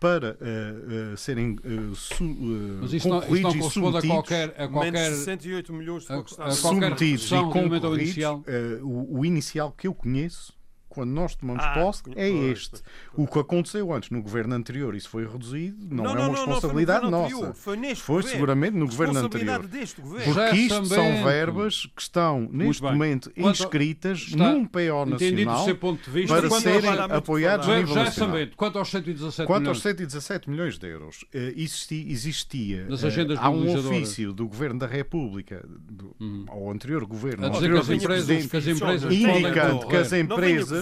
[0.00, 4.54] para uh, uh, serem uh, su, uh, Mas isso não, isso não corresponde a qualquer,
[4.56, 8.00] a qualquer 68 milhões de a, a, a qualquer submetidos e concorridos.
[8.00, 8.44] Inicial.
[8.82, 10.57] o, o inicial que eu conheço
[10.88, 12.80] quando nós tomamos ah, posse, é este.
[13.14, 16.34] O que aconteceu antes no governo anterior, isso foi reduzido, não, não é uma não,
[16.34, 17.54] responsabilidade não, foi nossa.
[17.54, 18.32] Foi, neste foi governo.
[18.32, 19.66] seguramente no governo anterior.
[19.66, 20.34] Deste governo.
[20.34, 25.66] Porque isto são verbas que estão, neste momento, inscritas num PO nacional
[26.08, 28.38] vista, para serem apoiados a nível nacional.
[28.56, 29.76] Quanto aos 117 Quanto milhões?
[29.76, 34.86] aos 117 milhões de euros, eh, existia, existia eh, há um ofício do Governo da
[34.86, 36.44] República, do, hum.
[36.48, 38.48] ao anterior governo, ao anterior vice-presidente,
[39.10, 40.77] indicando que as empresas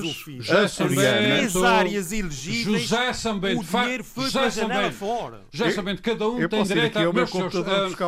[0.51, 1.57] açorianas.
[1.57, 5.41] áreas elegíveis, José Sambento, o dinheiro foi José para a janela fora.
[5.53, 7.13] José Sambento, cada um tem direito a...
[7.13, 7.55] Meus senhores,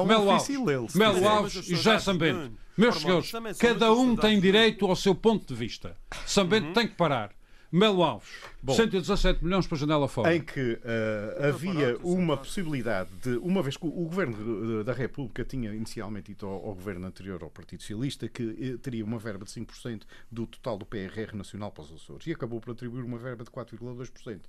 [0.06, 2.52] Melo Alves, Melo Alves e José Sambento.
[2.76, 5.96] Meus senhores, cada um tem direito ao seu ponto de vista.
[6.26, 7.30] Sambento tem que parar.
[7.70, 8.28] Melo Alves,
[8.60, 10.34] Bom, 117 milhões para a janela fora.
[10.34, 15.72] Em que uh, havia uma possibilidade de, uma vez que o, Governo da República tinha
[15.72, 19.52] inicialmente dito ao, ao, Governo anterior, ao Partido Socialista, que uh, teria uma verba de
[19.52, 23.44] 5% do total do PRR nacional para os Açores e acabou por atribuir uma verba
[23.44, 24.40] de 4,2%.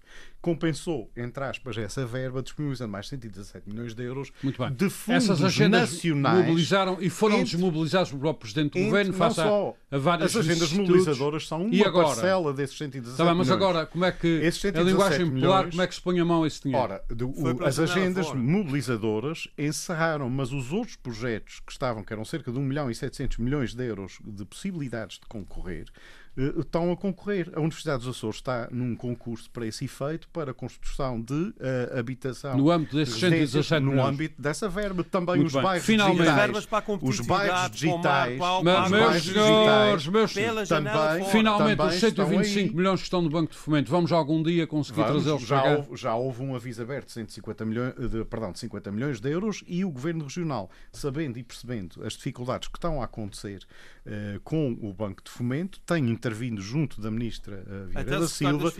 [0.42, 4.32] Compensou, entre aspas, essa verba, disponibilizando mais 117 milhões de euros
[4.76, 6.46] de fundos Essas agendas nacionais.
[6.46, 10.48] mobilizaram e foram entre, desmobilizados pelo próprio Presidente do Governo face a, a várias As
[10.48, 13.64] agendas mobilizadoras são uma agora, parcela desses 117 tá bem, mas milhões.
[13.64, 14.42] agora, como é que
[14.76, 16.84] a linguagem popular, como é que se põe a mão a esse dinheiro?
[16.84, 22.24] Ora, do, o, as agendas mobilizadoras encerraram, mas os outros projetos que estavam, que eram
[22.24, 25.88] cerca de 1 milhão e 700 milhões de euros de possibilidades de concorrer,
[26.38, 27.50] estão a concorrer.
[27.54, 31.98] A Universidade dos Açores está num concurso para esse efeito, para a construção de uh,
[31.98, 32.58] habitação.
[32.58, 35.04] No âmbito desses 117 No âmbito dessa verba.
[35.04, 35.64] Também Muito os bem.
[35.64, 36.18] bairros Finalmente.
[36.24, 36.68] digitais.
[37.02, 38.38] os bairros digitais.
[38.38, 40.34] Para, para, meus senhores, meus
[40.68, 44.68] também, finalmente também os 125 milhões que estão no Banco de Fomento, vamos algum dia
[44.68, 48.60] conseguir trazê-los já houve, já houve um aviso aberto de 150 milhões, de, perdão, de
[48.60, 53.02] 50 milhões de euros e o Governo Regional, sabendo e percebendo as dificuldades que estão
[53.02, 53.66] a acontecer
[54.06, 58.74] uh, com o Banco de Fomento, tem intervindo junto da Ministra uh, Vieira da Silva,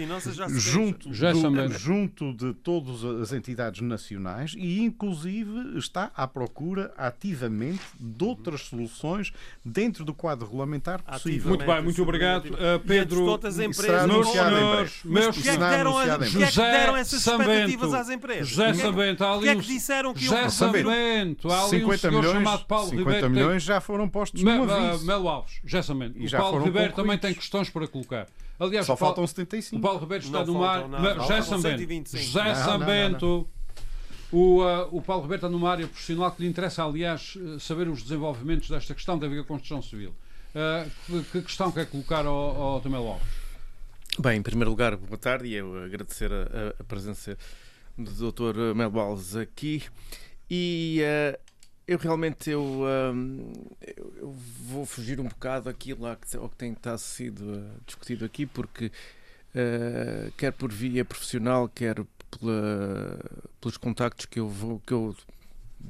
[0.50, 8.24] junto, do, junto de todas as entidades nacionais e, inclusive, está à procura ativamente de
[8.26, 9.32] outras soluções
[9.64, 11.50] dentro do quadro regulamentar possível.
[11.50, 12.48] Muito bem, muito obrigado.
[12.48, 17.94] Uh, Pedro, todas as empresas, meus senhores, meus senhores, que é que deram essas expectativas
[17.94, 18.50] às empresas?
[18.50, 22.24] José Sambento, há ali que é que disseram que José Sambento, há ali um senhor
[22.24, 23.30] chamado Paulo 50 Ribeiro.
[23.30, 25.06] milhões já foram postos aviso.
[25.06, 26.20] Melo Alves, José Sambento.
[26.20, 28.28] O Paulo Ribeiro também tem questões para colocar.
[28.60, 29.78] Aliás, Só faltam 75.
[29.78, 30.84] O Paulo Ribeiro está não no mar.
[31.22, 32.18] José Sambento.
[32.18, 33.48] José Sambento.
[34.32, 37.88] O, uh, o Paulo Ribeiro está numa área profissional que lhe interessa, aliás, uh, saber
[37.88, 40.14] os desenvolvimentos desta questão, deve haver construção civil.
[40.54, 43.28] Uh, que, questão quer colocar ao, ao Tomé Lopes?
[44.20, 47.38] Bem, em primeiro lugar, boa tarde e eu agradecer a, a presença
[47.98, 48.76] do Dr.
[48.76, 49.84] Mel Balls aqui.
[50.50, 51.40] E uh,
[51.90, 54.32] eu realmente eu, um, eu,
[54.68, 58.86] vou fugir um bocado aquilo ao que, ao que tem estado sido discutido aqui, porque
[58.86, 61.96] uh, quer por via profissional, quer
[62.30, 63.20] pela,
[63.60, 65.16] pelos contactos que eu vou que eu,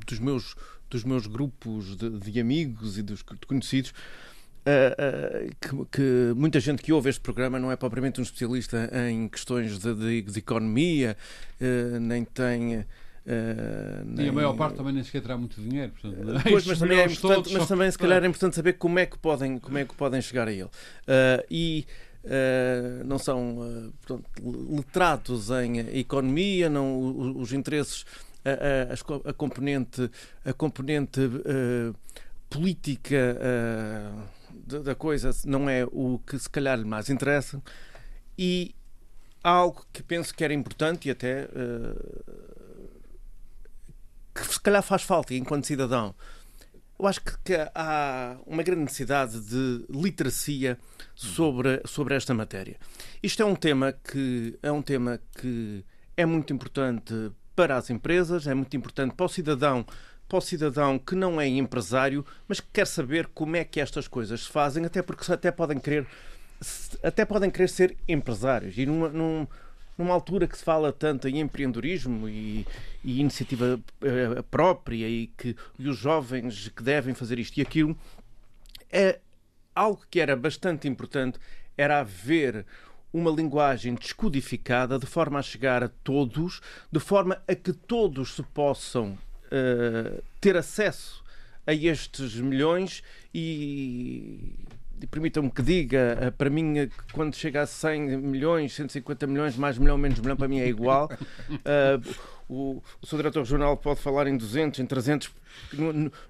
[0.08, 0.56] dos meus
[0.90, 3.94] dos meus grupos de, de amigos e dos conhecidos
[4.60, 8.92] Uh, uh, que, que, muita gente que ouve este programa não é propriamente um especialista
[9.10, 11.18] em questões de, de, de economia,
[12.02, 12.86] nem tem.
[14.06, 14.26] Nem...
[14.26, 15.92] E a maior parte também nem sequer terá muito dinheiro.
[15.92, 16.50] Portanto, é?
[16.50, 19.18] pois, mas, também é importante, mas também, se calhar, é importante saber como é que
[19.18, 20.70] podem, como é que podem chegar a ele.
[21.50, 21.86] e
[23.06, 24.30] não são portanto,
[24.70, 28.06] letrados em economia, não, os, os interesses,
[28.44, 30.10] a, a, a, componente,
[30.44, 31.22] a componente
[32.50, 33.38] política
[34.84, 37.62] da coisa não é o que se calhar lhe mais interessa
[38.38, 38.76] e
[39.44, 42.59] há algo que penso que era importante e até uh,
[44.48, 46.16] que se calhar faz falta enquanto cidadão.
[47.00, 50.78] Eu acho que, que há uma grande necessidade de literacia
[51.16, 52.78] sobre, sobre esta matéria.
[53.24, 55.86] Isto é um tema que é um tema que
[56.18, 57.14] é muito importante
[57.56, 59.86] para as empresas, é muito importante para o cidadão
[60.30, 64.08] para o cidadão que não é empresário, mas que quer saber como é que estas
[64.08, 66.06] coisas se fazem, até porque até podem querer,
[67.04, 68.78] até podem querer ser empresários.
[68.78, 68.86] E
[70.00, 72.66] numa altura que se fala tanto em empreendedorismo e,
[73.04, 77.98] e iniciativa uh, própria e que e os jovens que devem fazer isto e aquilo,
[78.90, 79.20] é
[79.76, 81.38] algo que era bastante importante
[81.78, 82.66] era haver
[83.12, 88.44] uma linguagem descodificada de forma a chegar a todos, de forma a que todos se
[88.44, 91.24] possam uh, ter acesso
[91.68, 94.54] a estes milhões e
[95.08, 99.78] permitam-me que diga, uh, para mim, eh, quando chega a 100 milhões, 150 milhões, mais
[99.78, 101.10] milhão, menos milhão, para mim é igual.
[101.50, 102.16] Uh,
[102.50, 105.32] o, o seu diretor regional pode falar em 200, em 300,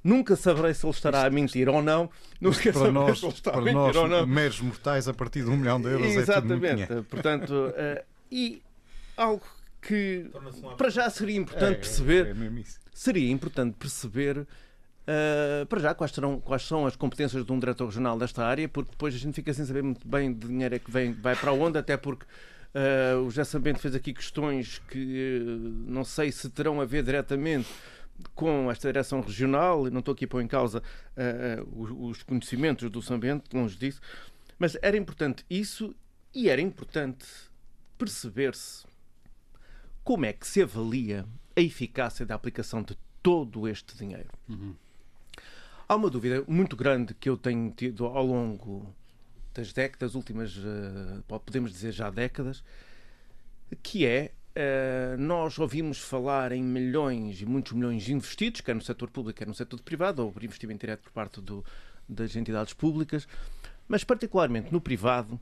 [0.04, 2.10] nunca saberei se ele estará a mentir ou não.
[2.40, 4.28] Nunca para nós, para nós, ou não.
[4.28, 6.84] meros mortais, a partir de um milhão de euros Exatamente.
[6.84, 8.62] é tudo Portanto, uh, e
[9.16, 9.44] algo
[9.82, 10.30] que
[10.78, 14.46] para já seria importante é, perceber é, é seria importante perceber
[15.10, 18.70] Uh, para já, quais, serão, quais são as competências de um diretor regional desta área,
[18.70, 21.36] porque depois a gente fica sem saber muito bem de dinheiro é que vem, vai
[21.36, 26.32] para onde, até porque uh, o José Sambento fez aqui questões que uh, não sei
[26.32, 27.68] se terão a ver diretamente
[28.36, 30.84] com esta direção regional, e não estou aqui a pôr em causa
[31.74, 34.02] os, os, conhecimentos do Sambento, longe disso,
[34.60, 35.96] mas era importante isso
[36.36, 37.26] e era importante
[37.98, 38.86] perceber-se
[40.04, 44.30] como é que se avalia a eficácia da aplicação de todo este dinheiro.
[44.50, 44.76] Uhum.
[45.92, 48.96] Há uma dúvida muito grande que eu tenho tido ao longo
[49.56, 52.64] das décadas, últimas, uh, podemos dizer já décadas,
[53.82, 59.10] que é uh, nós ouvimos falar em milhões e muitos milhões investidos, quer no setor
[59.10, 61.66] público, quer no setor privado, ou por investimento direto por parte do,
[62.08, 63.28] das entidades públicas,
[63.88, 65.40] mas particularmente no privado,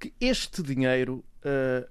[0.00, 1.88] que este dinheiro, uh,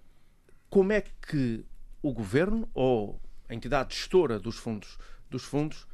[0.69, 1.63] como é que
[2.01, 4.97] o governo ou a entidade gestora dos fundos,
[5.29, 5.87] dos fundos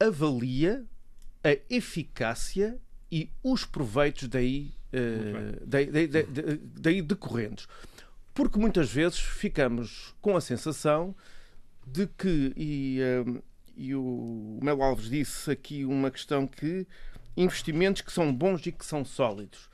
[0.00, 0.84] avalia
[1.44, 2.78] a eficácia
[3.12, 6.08] e os proveitos daí, uh, daí, daí,
[6.62, 7.68] daí, decorrentes.
[8.34, 11.14] Porque muitas vezes ficamos com a sensação
[11.86, 13.42] de que, e, uh,
[13.76, 16.86] e o Melo Alves disse aqui uma questão que
[17.36, 19.68] investimentos que são bons e que são sólidos.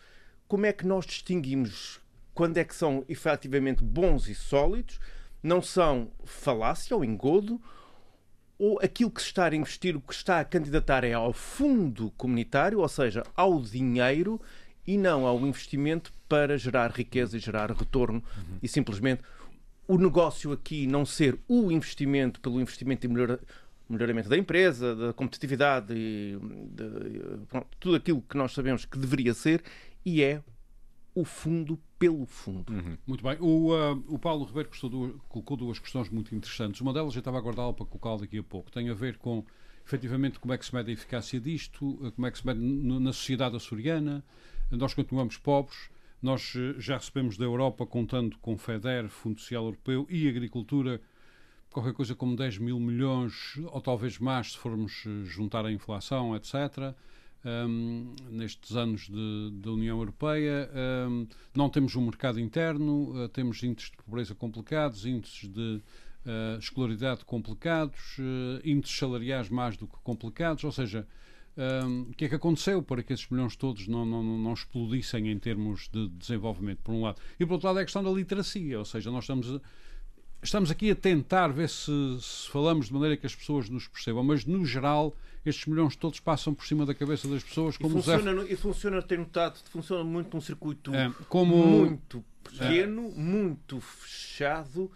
[0.48, 2.00] Como é que nós distinguimos
[2.36, 5.00] quando é que são efetivamente bons e sólidos
[5.42, 7.58] não são falácia ou engodo,
[8.58, 12.10] ou aquilo que se está a investir, o que está a candidatar é ao fundo
[12.16, 14.40] comunitário, ou seja, ao dinheiro
[14.86, 18.58] e não ao investimento para gerar riqueza e gerar retorno uhum.
[18.62, 19.22] e simplesmente
[19.88, 23.38] o negócio aqui não ser o investimento pelo investimento e melhor,
[23.88, 26.36] melhoramento da empresa, da competitividade e
[26.70, 29.62] de, pronto, tudo aquilo que nós sabemos que deveria ser
[30.04, 30.40] e é
[31.16, 32.70] o fundo pelo fundo.
[32.70, 32.98] Uhum.
[33.06, 33.38] Muito bem.
[33.40, 34.68] O, uh, o Paulo Ribeiro
[35.30, 36.82] colocou duas questões muito interessantes.
[36.82, 38.70] Uma delas eu estava a guardá-la para colocá-la daqui a pouco.
[38.70, 39.42] Tem a ver com,
[39.84, 42.60] efetivamente, como é que se mede a eficácia disto, uh, como é que se mede
[42.60, 44.22] na sociedade açoriana.
[44.70, 45.88] Nós continuamos pobres.
[46.20, 51.00] Nós uh, já recebemos da Europa, contando com FEDER, Fundo Social Europeu e Agricultura,
[51.70, 56.36] qualquer coisa como 10 mil milhões, ou talvez mais, se formos uh, juntar a inflação,
[56.36, 56.94] etc
[57.46, 59.08] um, nestes anos
[59.60, 60.68] da União Europeia.
[61.08, 65.80] Um, não temos um mercado interno, uh, temos índices de pobreza complicados, índices de
[66.26, 71.06] uh, escolaridade complicados, uh, índices salariais mais do que complicados, ou seja,
[71.56, 75.30] um, o que é que aconteceu para que esses milhões todos não, não, não explodissem
[75.30, 77.20] em termos de desenvolvimento, por um lado.
[77.38, 79.60] E por outro lado é a questão da literacia, ou seja, nós estamos
[80.48, 81.90] estamos aqui a tentar ver se,
[82.20, 86.18] se, falamos de maneira que as pessoas nos percebam, mas no geral estes milhões todos
[86.18, 87.76] passam por cima da cabeça das pessoas.
[87.76, 88.52] Como e, funciona, Zé...
[88.52, 91.56] e funciona, tenho notado, funciona muito num circuito é, como...
[91.56, 93.20] muito pequeno, é.
[93.20, 94.90] muito fechado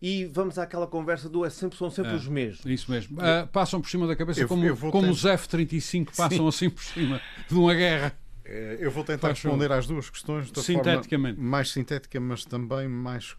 [0.00, 2.66] e vamos àquela conversa do é sempre, são sempre é, os mesmos.
[2.66, 3.18] Isso mesmo.
[3.18, 6.48] Uh, passam por cima da cabeça eu, como, eu como os F-35 passam Sim.
[6.48, 8.16] assim por cima de uma guerra.
[8.44, 11.40] Eh, eu vou tentar Faz responder às duas questões de Sinteticamente.
[11.40, 13.36] mais sintética, mas também mais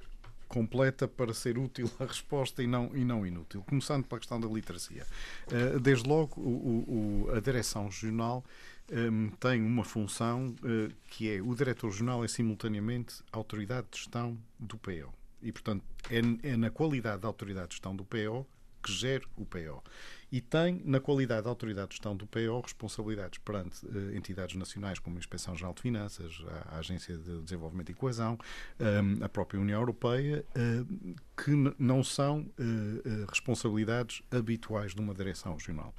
[0.48, 3.64] completa para ser útil a resposta e não, e não inútil.
[3.68, 5.06] Começando pela questão da literacia.
[5.52, 8.44] Eh, desde logo, o, o, a direção regional
[8.90, 13.98] ehm, tem uma função uh, que é o diretor regional é simultaneamente a autoridade de
[13.98, 15.14] gestão do PO.
[15.42, 18.46] E, portanto, é, é na qualidade da autoridade de gestão do PO
[18.82, 19.84] que gera o PO.
[20.30, 25.00] E tem, na qualidade de autoridade de gestão do PO, responsabilidades perante uh, entidades nacionais
[25.00, 28.38] como a Inspeção Geral de Finanças, a, a Agência de Desenvolvimento e Coesão,
[28.78, 35.14] um, ehm, a própria União Europeia, uh, que não são uh, responsabilidades habituais de uma
[35.14, 35.94] direção regional.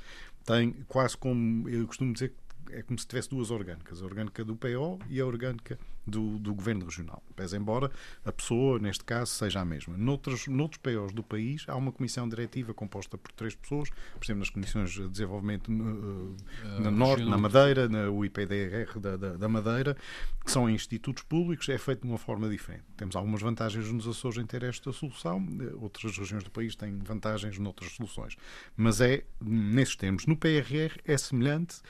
[0.44, 2.34] Tem quase como, eu costumo dizer
[2.70, 6.54] é como se tivesse duas orgânicas, a orgânica do PO e a orgânica do, do
[6.54, 7.22] Governo Regional.
[7.36, 7.90] Pese embora
[8.24, 9.96] a pessoa, neste caso, seja a mesma.
[9.96, 14.40] Noutros, noutros POs do país, há uma comissão diretiva composta por três pessoas, por exemplo,
[14.40, 19.96] nas comissões de desenvolvimento uh, na Norte, na Madeira, na UIPDR da, da, da, Madeira,
[20.44, 22.84] que são institutos públicos, é feito de uma forma diferente.
[22.96, 26.98] Temos algumas vantagens nos Açores em ter esta solução, eh, outras regiões do país têm
[26.98, 28.36] vantagens noutras soluções.
[28.76, 31.80] Mas é, nesses termos, no PRR é semelhante.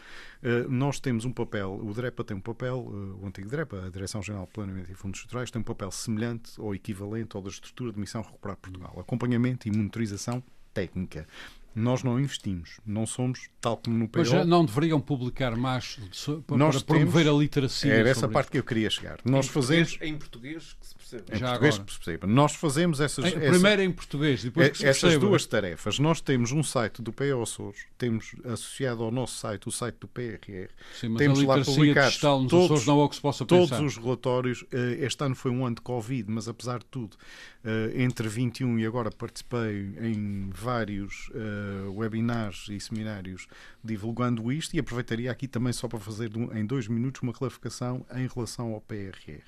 [0.42, 3.90] Uh, nós temos um papel, o DREPA tem um papel, uh, o antigo DREPA, a
[3.90, 7.92] Direção-Geral de Planeamento e Fundos Estruturais, tem um papel semelhante ou equivalente ao da estrutura
[7.92, 8.94] de missão Recuperar Portugal.
[8.98, 11.26] Acompanhamento e monitorização técnica.
[11.74, 14.18] Nós não investimos, não somos tal como no PO.
[14.18, 15.98] Mas não deveriam publicar mais
[16.46, 17.92] para, Nós para promover temos, a literacia?
[17.92, 19.18] Era essa parte que eu queria chegar.
[19.24, 20.97] Nós em fazemos português, em português que se.
[21.14, 21.84] Em Já português agora.
[21.84, 22.26] que se perceba.
[22.26, 25.98] Nós fazemos essas, em, essa, primeiro em português, depois que se essas duas tarefas.
[25.98, 30.08] Nós temos um site do PO Açores, temos associado ao nosso site o site do
[30.08, 30.68] PRR.
[30.98, 33.70] Sim, mas temos a lá publicados todos, Açores não é o que se possa todos
[33.70, 33.84] pensar.
[33.84, 34.64] os relatórios.
[34.72, 37.16] Eh, este ano foi um ano de Covid, mas apesar de tudo,
[37.64, 43.46] eh, entre 21 e agora participei em vários eh, webinars e seminários
[43.82, 48.26] divulgando isto e aproveitaria aqui também só para fazer em dois minutos uma clarificação em
[48.26, 49.42] relação ao PRR,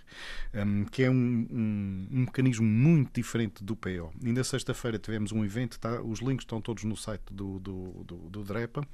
[0.55, 4.13] um, que é um, um, um, mecanismo muito diferente do PO.
[4.25, 8.17] Ainda sexta-feira tivemos um evento, tá, os links estão todos no site do, do, do,
[8.31, 8.87] do DREPA,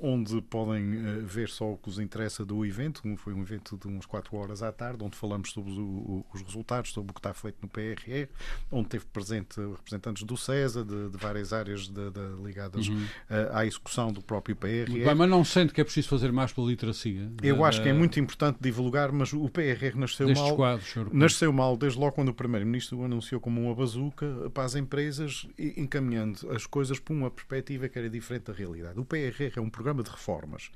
[0.00, 3.02] onde podem uh, ver só o que os interessa do evento.
[3.18, 7.10] Foi um evento de umas 4 horas à tarde, onde falamos sobre os resultados, sobre
[7.10, 8.28] o que está feito no PRR,
[8.70, 12.96] onde teve presente representantes do CESA, de, de várias áreas de, de, ligadas uhum.
[12.96, 15.04] uh, à execução do próprio PRR.
[15.04, 17.30] Bem, mas não sente que é preciso fazer mais pela literacia?
[17.42, 20.56] Eu acho que é muito importante divulgar, mas o PRR nasceu mal.
[20.56, 24.74] Quadros, nasceu mal desde logo quando o Primeiro-Ministro o anunciou como uma bazuca para as
[24.74, 28.98] empresas, encaminhando as coisas para uma perspectiva que era diferente da realidade.
[28.98, 30.70] O PRR é um programa de reformas.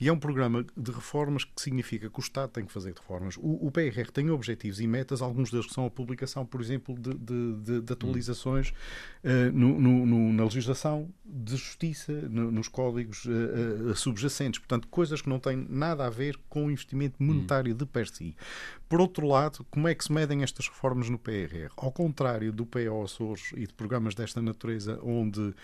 [0.00, 3.36] E é um programa de reformas que significa que o Estado tem que fazer reformas.
[3.36, 6.94] O, o PRR tem objetivos e metas, alguns deles que são a publicação, por exemplo,
[6.94, 13.24] de, de, de, de atualizações uh, no, no, no, na legislação de justiça, nos códigos
[13.24, 14.60] uh, subjacentes.
[14.60, 18.36] Portanto, coisas que não têm nada a ver com o investimento monetário de per si.
[18.88, 21.72] Por outro lado, como é que se medem estas reformas no PRR?
[21.76, 25.54] Ao contrário do PO Açores e de programas desta natureza, onde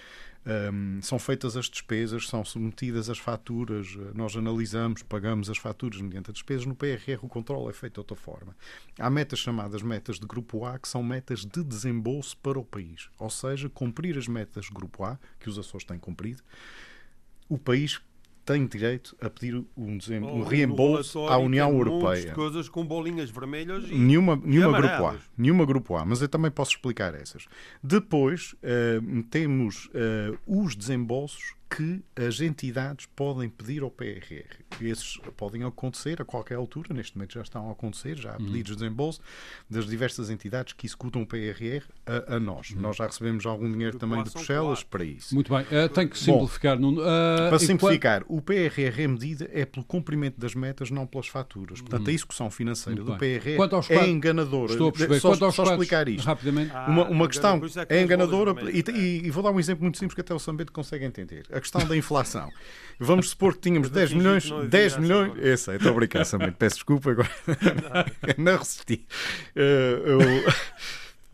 [0.45, 6.31] um, são feitas as despesas, são submetidas as faturas, nós analisamos, pagamos as faturas mediante
[6.31, 6.67] as despesas.
[6.67, 8.57] No PRR o controle é feito de outra forma.
[8.99, 13.09] Há metas chamadas metas de Grupo A, que são metas de desembolso para o país.
[13.19, 16.43] Ou seja, cumprir as metas de Grupo A, que os Açores têm cumprido,
[17.49, 18.01] o país
[18.45, 22.33] tem direito a pedir um, um reembolso à União Europeia.
[22.33, 26.51] coisas com bolinhas vermelhas e, nenhuma, nenhuma grupo A, nenhuma grupo A, mas eu também
[26.51, 27.47] posso explicar essas.
[27.83, 34.63] Depois uh, temos uh, os desembolsos que as entidades podem pedir ao PRR.
[34.81, 38.45] Esses podem acontecer a qualquer altura, neste momento já estão a acontecer, já há uhum.
[38.47, 39.21] pedidos de desembolso
[39.71, 42.71] das diversas entidades que executam o PRR a, a nós.
[42.71, 42.81] Uhum.
[42.81, 45.35] Nós já recebemos algum dinheiro também de Bruxelas para isso.
[45.35, 46.79] Muito bem, uh, tem que simplificar.
[46.79, 51.29] Bom, uh, para simplificar, o PRR é medida é pelo cumprimento das metas, não pelas
[51.29, 51.81] faturas.
[51.81, 52.11] Portanto, uhum.
[52.11, 53.57] a execução financeira do PRR
[53.89, 54.73] é enganadora.
[54.73, 55.21] Estou a perceber.
[55.21, 56.27] Só, Quanto só explicar isto.
[56.27, 56.71] Rapidamente.
[56.75, 59.99] Ah, uma, uma questão é, é enganadora e, e, e, vou dar um exemplo muito
[59.99, 61.47] simples que até o Sambeto consegue entender.
[61.51, 62.51] A questão da inflação.
[63.03, 64.49] Vamos supor que tínhamos 10 milhões.
[64.69, 65.33] 10 milhões.
[65.37, 66.57] Eu sei, estou a brincar, Sambeto.
[66.57, 67.31] Peço desculpa agora.
[68.39, 69.05] Não resisti.
[69.57, 70.49] Uh,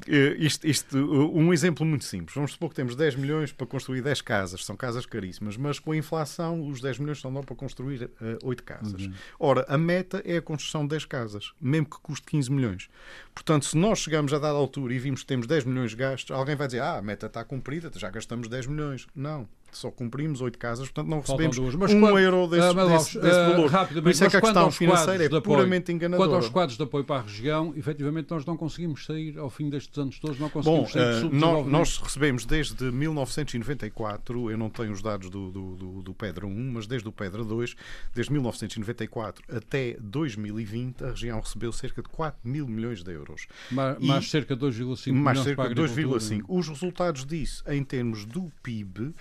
[0.06, 0.36] eu...
[0.38, 2.34] isto, isto, um exemplo muito simples.
[2.34, 4.64] Vamos supor que temos 10 milhões para construir 10 casas.
[4.64, 8.38] São casas caríssimas, mas com a inflação os 10 milhões são dão para construir uh,
[8.42, 9.02] 8 casas.
[9.02, 9.12] Uhum.
[9.38, 12.88] Ora, a meta é a construção de 10 casas, mesmo que custe 15 milhões.
[13.34, 16.34] Portanto, se nós chegamos a dada altura e vimos que temos 10 milhões de gastos,
[16.34, 19.06] alguém vai dizer, ah, a meta está cumprida, já gastamos 10 milhões.
[19.14, 23.38] Não só cumprimos oito casas, portanto não recebemos um quando, euro desse, uh, desse, desse
[23.38, 23.70] uh, valor.
[23.70, 26.28] Rapidamente, Por isso é que a questão financeira é puramente enganadora.
[26.28, 29.68] Quanto aos quadros de apoio para a região, efetivamente nós não conseguimos sair ao fim
[29.68, 34.70] destes anos todos, não conseguimos Bom, sair uh, nós, nós, recebemos desde 1994, eu não
[34.70, 37.76] tenho os dados do, do, do, do Pedra 1, mas desde o Pedra 2,
[38.14, 43.46] desde 1994 até 2020, a região recebeu cerca de 4 mil milhões de euros.
[43.70, 46.44] Mais, e, mais cerca de 2,5 milhões Mais cerca de 2,5.
[46.48, 49.12] Os resultados disso, em termos do PIB, eh,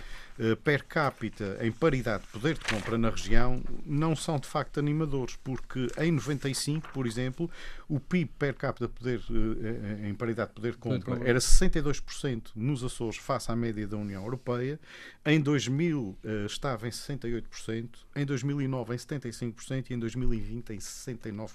[0.63, 5.35] per capita em paridade de poder de compra na região não são de facto animadores,
[5.43, 7.49] porque em 95, por exemplo,
[7.89, 11.39] o PIB per capita de poder, eh, eh, em paridade de poder de compra era
[11.39, 14.79] 62% nos Açores face à média da União Europeia,
[15.25, 21.49] em 2000 estava em 68%, em 2009 em 75% e em 2020 em 69%.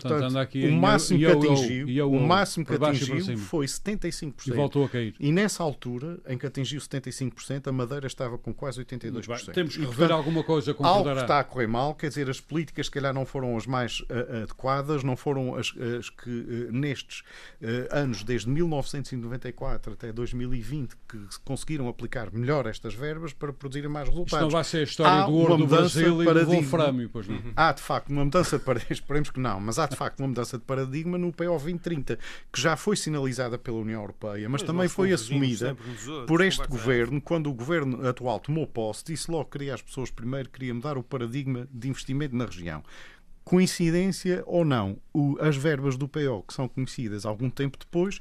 [0.00, 4.48] Portanto, aqui, o máximo que atingiu, o máximo que atingiu foi 75%.
[4.48, 5.14] E voltou a cair.
[5.18, 9.52] E nessa altura, em que atingiu 75%, a Madeira estava com quase 82%.
[9.52, 11.10] Temos que rever alguma coisa, concordará.
[11.10, 14.00] Algo está a correr mal, quer dizer, as políticas, se calhar, não foram as mais
[14.00, 17.20] uh, adequadas, não foram as, as que uh, nestes
[17.60, 24.08] uh, anos, desde 1994 até 2020, que conseguiram aplicar melhor estas verbas para produzirem mais
[24.08, 24.32] resultados.
[24.34, 27.28] Isto não vai ser a história há do ouro do Brasil e do Wolframio, pois
[27.28, 27.40] não?
[27.56, 30.28] Há, de facto, uma mudança de paradigma, esperemos que não, mas há de facto uma
[30.28, 32.18] mudança de paradigma no PO 2030,
[32.52, 35.76] que já foi sinalizada pela União Europeia, mas, mas também foi assumida
[36.26, 40.10] por este governo, quando o governo atual tomou posse, disse logo que queria as pessoas
[40.10, 42.82] primeiro, queria mudar o paradigma de investimento na região.
[43.44, 44.96] Coincidência ou não,
[45.40, 48.18] as verbas do PO, que são conhecidas algum tempo depois,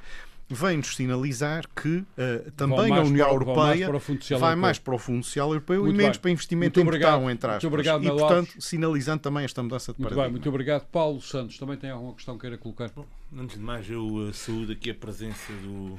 [0.50, 5.24] vem-nos sinalizar que uh, também a União para, Europeia mais vai mais para o Fundo
[5.24, 6.22] Social Europeu muito e menos bem.
[6.22, 7.64] para investimento muito em obrigado, entre aspas.
[7.64, 10.24] Muito obrigado, e, portanto, sinalizando também esta mudança de muito paradigma.
[10.24, 10.86] Bem, muito obrigado.
[10.88, 12.90] Paulo Santos, também tem alguma questão que queira colocar?
[12.96, 13.06] Bom,
[13.38, 15.98] antes de mais, eu uh, saúdo aqui a presença do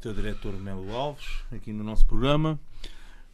[0.00, 2.58] teu diretor Melo Alves, aqui no nosso programa.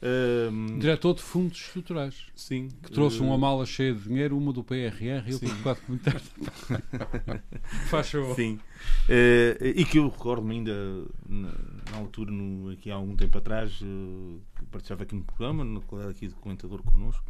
[0.02, 2.26] Um, Diretor de fundos estruturais.
[2.34, 2.68] Sim.
[2.82, 5.82] Que trouxe uh, uma mala cheia de dinheiro, uma do PRR e outra do quadro
[5.84, 6.20] comunitário.
[7.88, 8.36] Faz favor.
[8.36, 8.58] Sim.
[9.08, 10.74] Uh, e que eu recordo-me ainda
[11.26, 11.52] na,
[11.90, 15.80] na, altura, no, aqui há algum tempo atrás, uh, que participava aqui no programa, no
[15.80, 17.24] qual aqui de comentador connosco.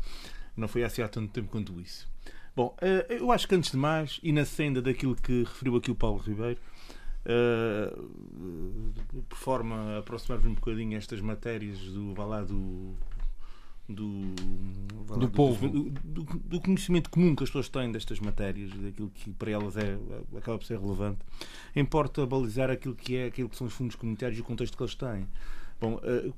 [0.56, 2.08] Não foi assim há tanto tempo quanto isso.
[2.56, 2.74] Bom,
[3.10, 6.18] eu acho que antes de mais, e na senda daquilo que referiu aqui o Paulo
[6.18, 6.58] Ribeiro,
[7.28, 12.94] Uh, por forma a aproximar-vos um bocadinho estas matérias do, vá lá, do,
[13.88, 14.20] do,
[15.06, 15.90] do, do povo, do,
[16.22, 19.98] do, conhecimento comum que as pessoas têm destas matérias, daquilo que para elas é,
[20.36, 21.18] acaba por ser relevante,
[21.74, 24.82] importa balizar aquilo que é aquilo que são os fundos comunitários e o contexto que
[24.84, 25.26] eles têm.
[25.80, 26.34] Bom, uh,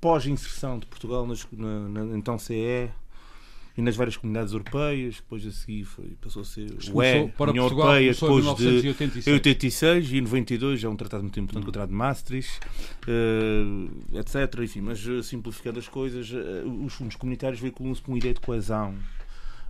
[0.00, 2.90] pós-inserção de Portugal nas, na, na, então CE,
[3.76, 7.50] e nas várias comunidades europeias, depois a seguir foi, passou a ser o UE, para
[7.50, 11.68] União Portugal, Europeia, depois de 86 e 92 é um tratado muito importante, hum.
[11.68, 12.60] o Tratado de Maastricht,
[13.08, 14.60] uh, etc.
[14.62, 18.40] Enfim, mas eh, simplificando as coisas, uh, os fundos comunitários veiculam-se com uma ideia de
[18.40, 18.94] coesão.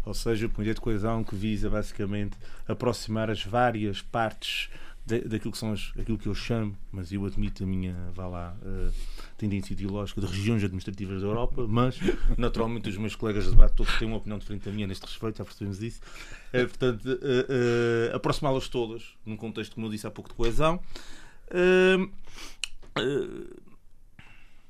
[0.04, 2.36] Ou seja, com uma ideia de coesão que visa basicamente
[2.68, 4.68] aproximar as várias partes
[5.06, 8.56] daquilo que são as, aquilo que eu chamo, mas eu admito a minha, vá lá,
[8.62, 8.92] uh,
[9.36, 11.98] tendência ideológica de regiões administrativas da Europa, mas
[12.38, 15.38] naturalmente os meus colegas de debate todos têm uma opinião diferente da minha neste respeito,
[15.38, 16.00] já percebemos isso.
[16.48, 20.80] Uh, portanto, uh, aproximá-las todas num contexto, como eu disse há pouco, de coesão.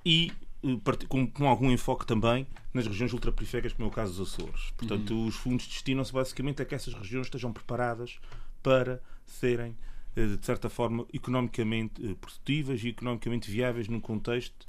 [0.05, 0.32] e
[1.09, 4.72] com, com, algum enfoque também nas regiões ultraperiféricas, como é o caso dos Açores.
[4.76, 5.26] Portanto, uhum.
[5.26, 8.18] os fundos destinam-se basicamente a que essas regiões estejam preparadas
[8.62, 9.76] para serem
[10.15, 14.67] de certa forma, economicamente eh, produtivas e economicamente viáveis num contexto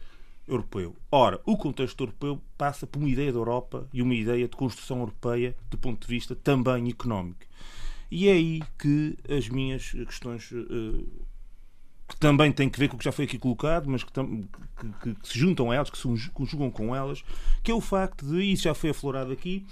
[0.48, 0.96] europeu.
[1.12, 5.00] Ora, o contexto europeu passa por uma ideia da Europa e uma ideia de construção
[5.00, 7.46] europeia do ponto de vista também económico.
[8.10, 11.25] E é aí que as minhas questões uh,
[12.08, 15.14] que também têm que ver com o que já foi aqui colocado, mas que, que,
[15.16, 17.24] que se juntam a elas, que se conjugam com elas,
[17.64, 19.66] que é o facto de, e isso já foi aflorado aqui,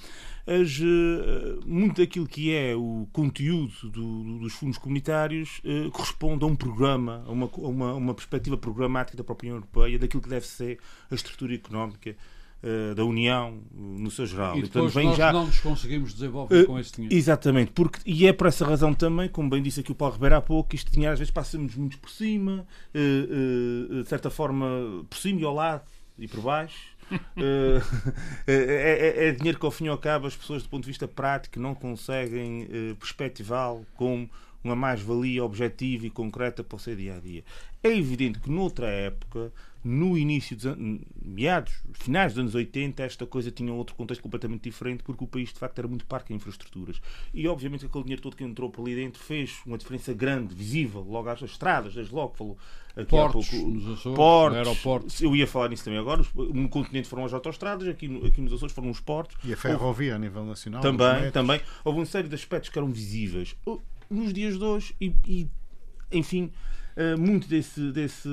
[0.48, 6.48] as, uh, muito daquilo que é o conteúdo do, dos fundos comunitários uh, corresponde a
[6.48, 10.30] um programa, a uma, a uma, uma perspectiva programática da própria União Europeia, daquilo que
[10.30, 10.80] deve ser
[11.12, 12.16] a estrutura económica
[12.64, 14.58] uh, da União no seu geral.
[14.58, 15.34] E depois e, portanto, nós já...
[15.34, 17.16] não nos conseguimos desenvolver com esse dinheiro.
[17.16, 20.36] Exatamente, porque, e é por essa razão também, como bem disse aqui o Paulo Ribeiro
[20.36, 24.66] há pouco, isto dinheiro às vezes passamos muito por cima, de certa forma
[25.10, 25.84] por cima e ao lado
[26.18, 28.14] e por baixo, uh,
[28.48, 30.90] é, é, é, dinheiro que ao fim e ao cabo as pessoas do ponto de
[30.90, 34.30] vista prático não conseguem uh, perspectivá-lo como
[34.64, 37.44] uma mais-valia objetiva e concreta para o seu dia a dia.
[37.84, 39.52] É evidente que noutra época,
[39.84, 44.64] no início dos anos, meados, finais dos anos 80, esta coisa tinha outro contexto completamente
[44.64, 47.02] diferente, porque o país de facto era muito parque em infraestruturas.
[47.34, 51.02] E obviamente aquele dinheiro todo que entrou por ali dentro fez uma diferença grande, visível,
[51.02, 52.58] logo às estradas, desde logo falou
[52.96, 53.68] aqui portos, há pouco.
[53.70, 55.22] nos Açores, portos, aeroportos.
[55.22, 56.24] Eu ia falar nisso também agora.
[56.36, 59.36] No continente foram as autostradas, aqui, no, aqui nos Açores foram os portos.
[59.44, 60.82] E a ferrovia a nível nacional.
[60.82, 61.62] Também, também.
[61.84, 63.56] Houve uma série de aspectos que eram visíveis.
[64.10, 65.48] Nos dias de hoje, e, e
[66.12, 66.52] enfim,
[66.98, 68.28] uh, muito desse, desse,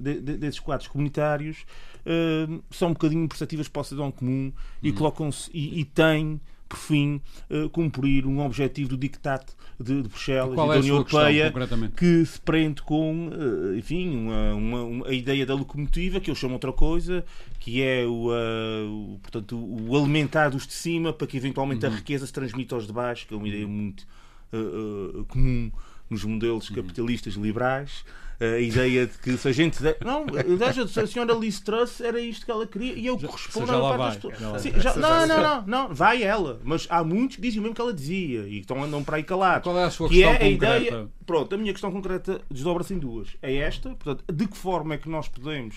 [0.00, 1.64] de, de, desses quadros comunitários
[2.06, 4.52] uh, são um bocadinho perceptíveis para o cidadão comum
[4.82, 4.96] e Uhum.
[4.96, 7.20] colocam-se e, e têm por fim
[7.50, 9.44] uh, cumprir um objetivo do dictat
[9.78, 11.94] de, de Bruxelas e Qual da é União questão, Europeia concretamente?
[11.96, 13.30] que se prende com,
[13.74, 17.24] eh, enfim, uma, uma- uma- a ideia da locomotiva, que eu chamo outra coisa,
[17.58, 21.92] que é o, eh, o, portanto, o alimentar dos de cima para que eventualmente Uhum.
[21.92, 24.06] a riqueza se transmita aos de baixo, que é uma ideia muito
[24.52, 25.70] eh, eh, comum
[26.12, 26.76] nos modelos Uhum.
[26.76, 28.04] capitalistas liberais.
[28.40, 29.80] A ideia de que se a gente.
[29.80, 30.36] der- Não, de
[31.00, 34.32] a senhora Liz Truss era isto que ela queria e eu correspondo à parte das
[34.36, 34.62] pessoas.
[34.82, 36.60] já Sim, não, não, não, não, vai ela.
[36.64, 39.18] Mas há muitos que dizem o mesmo que ela dizia e que estão andam para
[39.18, 40.76] aí calados Qual é a sua que questão é a concreta?
[40.86, 41.08] ideia.
[41.24, 43.28] Pronto, a minha questão concreta desdobra-se em duas.
[43.40, 45.76] É esta, portanto, de que forma é que nós podemos,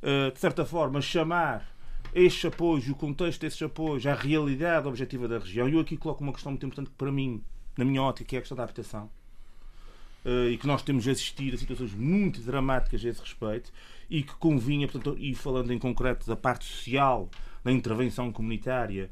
[0.00, 1.70] eh, de certa forma, chamar
[2.14, 5.68] estes apoios o contexto desses apoios à realidade objetiva da região?
[5.68, 7.42] E eu aqui coloco uma questão muito importante para mim,
[7.76, 9.10] na minha ótica, que é a questão da habitação.
[10.24, 13.72] Eh, e que nós temos assistido a situações muito dramáticas a esse respeito
[14.10, 17.30] e que convinha, portanto, e falando em concreto da parte social,
[17.64, 19.10] da intervenção comunitária,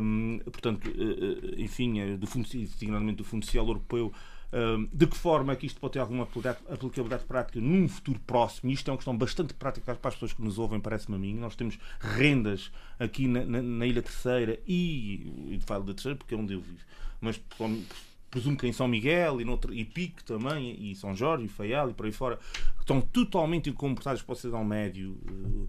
[0.00, 4.12] hum, portanto, eh, eh, enfim, do fundo, designadamente do Fundo Social Europeu,
[4.52, 6.24] hum, de que forma é que isto pode ter alguma
[6.68, 8.70] aplicabilidade, prática num futuro próximo?
[8.70, 11.34] Isto é uma questão bastante prática para as pessoas que nos ouvem, parece-me a mim.
[11.34, 16.34] Nós temos rendas aqui na, na- na Ilha Terceira e, e falo da Terceira porque
[16.34, 16.78] é onde eu vivo,
[17.20, 17.40] mas
[18.30, 21.90] presumo que em São Miguel e, noutro, e Pico também, e São Jorge, e Faial
[21.90, 22.36] e por aí fora,
[22.76, 25.66] que estão totalmente incomportados para o cidadão médio eh,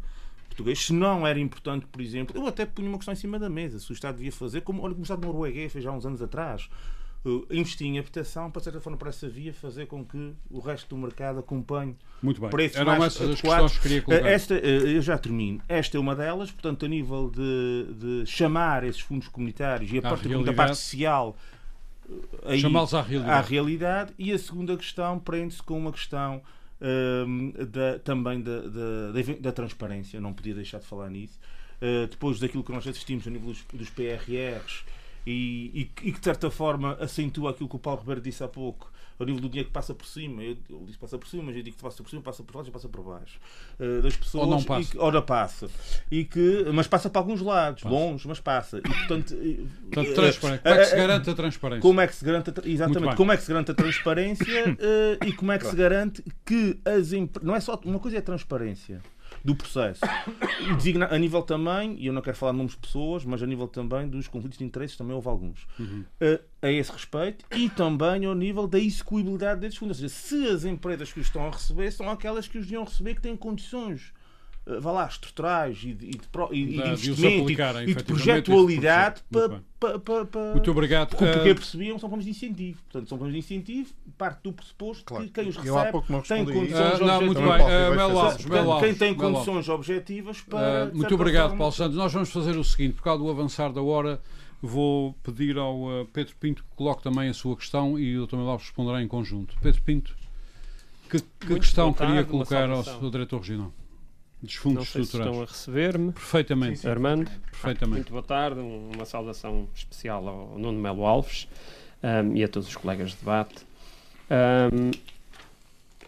[0.48, 0.80] português.
[0.86, 3.80] Se não era importante, por exemplo, eu até punho uma questão em cima da mesa,
[3.80, 6.22] se o Estado devia fazer, como, olha, como o Estado norueguês fez há uns anos
[6.22, 6.70] atrás,
[7.26, 10.60] eh, investir em habitação, para de certa forma, para essa via, fazer com que o
[10.60, 12.50] resto do mercado acompanhe Muito bem.
[12.50, 13.76] preços Eram mais essas adequados.
[13.78, 14.28] que queria colocar.
[14.28, 15.62] Eh, Esta, eh, eu já termino.
[15.68, 20.00] Esta é uma delas, portanto, a nível de, de chamar esses fundos comunitários e a
[20.00, 21.36] À parte, da parte social
[22.60, 23.32] Chamá-los à realidade.
[23.38, 24.14] à realidade.
[24.18, 26.42] E a segunda questão prende-se com uma questão
[27.28, 30.20] hum, da- também da, da, da- transparência.
[30.20, 31.40] Não podia deixar de falar nisso.
[31.82, 34.84] Uh, depois daquilo que nós assistimos a nível dos, dos PRRs
[35.26, 38.44] e, e que- e que de certa forma acentua aquilo que o Paulo Ribeiro disse
[38.44, 38.92] há pouco,
[39.22, 40.44] ao nível do dinheiro que passa por cima.
[40.44, 42.54] Eu, ele disse passa por cima, mas eu digo que passa por cima, passa por
[42.54, 43.40] baixo e passa por baixo.
[43.80, 44.92] Uh, das pessoas, Ou não e passa.
[44.92, 45.70] que- ou não passa.
[46.12, 48.80] E que, mas passa para alguns lados, longe, mas passa.
[48.80, 49.34] E portanto.
[49.34, 49.58] eh,
[49.92, 50.62] Portanto, eh, transparente.
[50.62, 51.82] Como é que se garante a transparência?
[51.82, 55.18] como é que se garante a, exatamente como é que se garante a transparência eh,
[55.28, 58.20] e como é que se garante que as empre- não é só uma coisa é
[58.20, 59.02] a transparência
[59.44, 60.02] do processo.
[60.70, 63.42] E designa- a nível também e eu não quero falar de nomes de pessoas mas
[63.42, 65.66] a nível também dos conflitos de interesses também houve alguns.
[65.80, 66.04] Uhum.
[66.20, 70.48] Eh, a esse respeito e também ao nível da execuibilidade desses fundos ou seja se
[70.48, 73.36] as empresas que os estão a receber são aquelas que os deviam receber que têm
[73.36, 74.14] condições
[74.80, 76.18] vá lá, estruturais e de, e de
[76.52, 81.10] e- de investimento e- de projetualidade para, Muito para, para, Muito obrigado.
[81.10, 82.80] porque o que Eh, eu percebiam são planos de incentivo.
[82.84, 85.26] Portanto, são planos de incentivo, parte do pressuposto Claro.
[85.26, 85.92] que quem os recebe
[86.28, 87.50] tem condições Ah, não, muito bem.
[87.52, 90.84] Ah, Melo Alves, Melo Quem, Alves, quem tem condições objetivas para.
[90.84, 91.98] Ah, de muito obrigado, forma- Paulo Santos.
[91.98, 94.22] Nós vamos fazer o seguinte: por causa do avançar da hora,
[94.62, 98.36] vou pedir ao ah, Pedro Pinto que coloque também a sua questão e o Dr.
[98.36, 99.56] Melo Alves responderá em conjunto.
[99.62, 100.16] Pedro Pinto,
[101.10, 103.74] que, que questão tarde, queria colocar ao seu diretor regional?
[104.42, 105.30] Dos Não fundos sei se estruturais.
[105.32, 106.12] estão a receber-me.
[106.14, 107.96] Perfeitamente, Armando, perfeitamente.
[107.96, 108.60] muito boa tarde.
[108.60, 111.48] um- Uma saudação especial ao Nuno Melo Alves
[112.02, 113.66] ahm, e a todos os colegas de debate.
[114.30, 114.92] Ahm,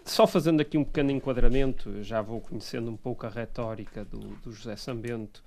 [0.04, 4.52] só fazendo aqui um pequeno enquadramento, já vou conhecendo um pouco a retórica do, do
[4.52, 5.42] José Sambento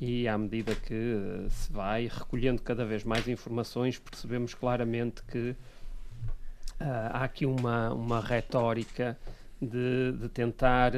[0.00, 5.54] e à medida que eh, se vai recolhendo cada vez mais informações, percebemos claramente que
[6.80, 9.16] ah, há aqui uma, uma retórica
[9.60, 10.92] de, de tentar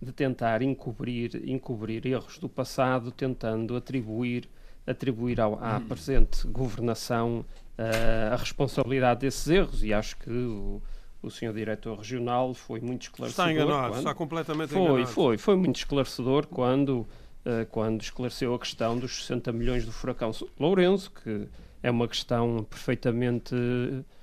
[0.00, 4.48] de tentar encobrir, encobrir erros do passado, tentando atribuir,
[4.86, 7.44] atribuir ao, à presente governação
[7.76, 9.82] ah, a responsabilidade desses erros.
[9.82, 10.80] E acho que o,
[11.22, 13.50] o senhor diretor regional foi muito esclarecedor.
[13.50, 15.06] Está enganado, quando- está completamente foi, enganado.
[15.08, 17.06] foi, foi muito esclarecedor quando,
[17.44, 21.48] eh, quando esclareceu a questão dos 60 milhões do furacão Lourenço, que
[21.82, 23.54] é uma questão perfeitamente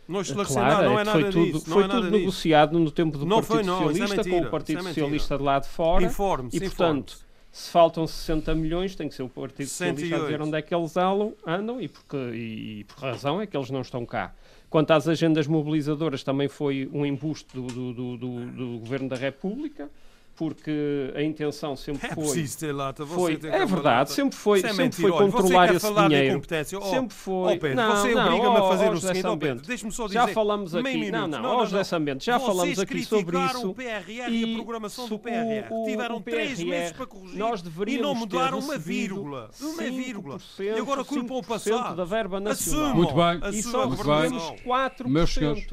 [0.08, 1.66] Não esclareceu nada, não é é que foi nada tudo, disso.
[1.66, 2.18] foi é tudo nada disso.
[2.20, 4.84] negociado no tempo do Não Partido foi, não, é Socialista, com mentira, o Partido é.
[4.84, 6.04] Socialista de lá de fora.
[6.04, 7.18] Informe-se, E, portanto,
[7.52, 10.44] se faltam 60 milhões, tem que ser o Partido Socialista a dizer 108.
[10.44, 13.82] onde é que eles andam, e, porque, e, e por razão é que eles não
[13.82, 14.34] estão cá.
[14.70, 19.90] Quanto às agendas mobilizadoras, também foi um embuste do, do, do, do Governo da República
[20.36, 22.24] porque a intenção sempre é foi.
[22.24, 25.68] preciso ter lata, foi tem é verdade, sempre foi, Isso é sempre foi controlar você
[25.68, 26.42] quer esse dinheiro.
[26.82, 27.56] Oh, sempre foi.
[27.56, 29.92] Oh, Pedro, não, você não, obriga-me a oh, fazer oh, o seguinte, oh, Pedro, deixe-me
[29.92, 30.20] só dizer.
[30.20, 31.14] Já falamos meio aqui, minuto.
[31.14, 33.70] não, não, não, oh, José Sambento, já Vocês falamos aqui sobre criticaram isso.
[33.70, 35.68] o PRR e, a programação do PRR.
[35.72, 39.50] o- Tiveram o três PRR, meses para corrigir nós e não mudaram uma vírgula.
[39.62, 40.38] Uma vírgula.
[40.38, 41.96] 5%, E agora culpam o 5% passado.
[41.96, 42.88] da verba nacional.
[42.88, 42.96] Assumam.
[42.96, 43.60] Muito bem.
[43.60, 44.56] E só recebemos governação.
[44.66, 45.08] 4%.
[45.08, 45.68] Meus senhores.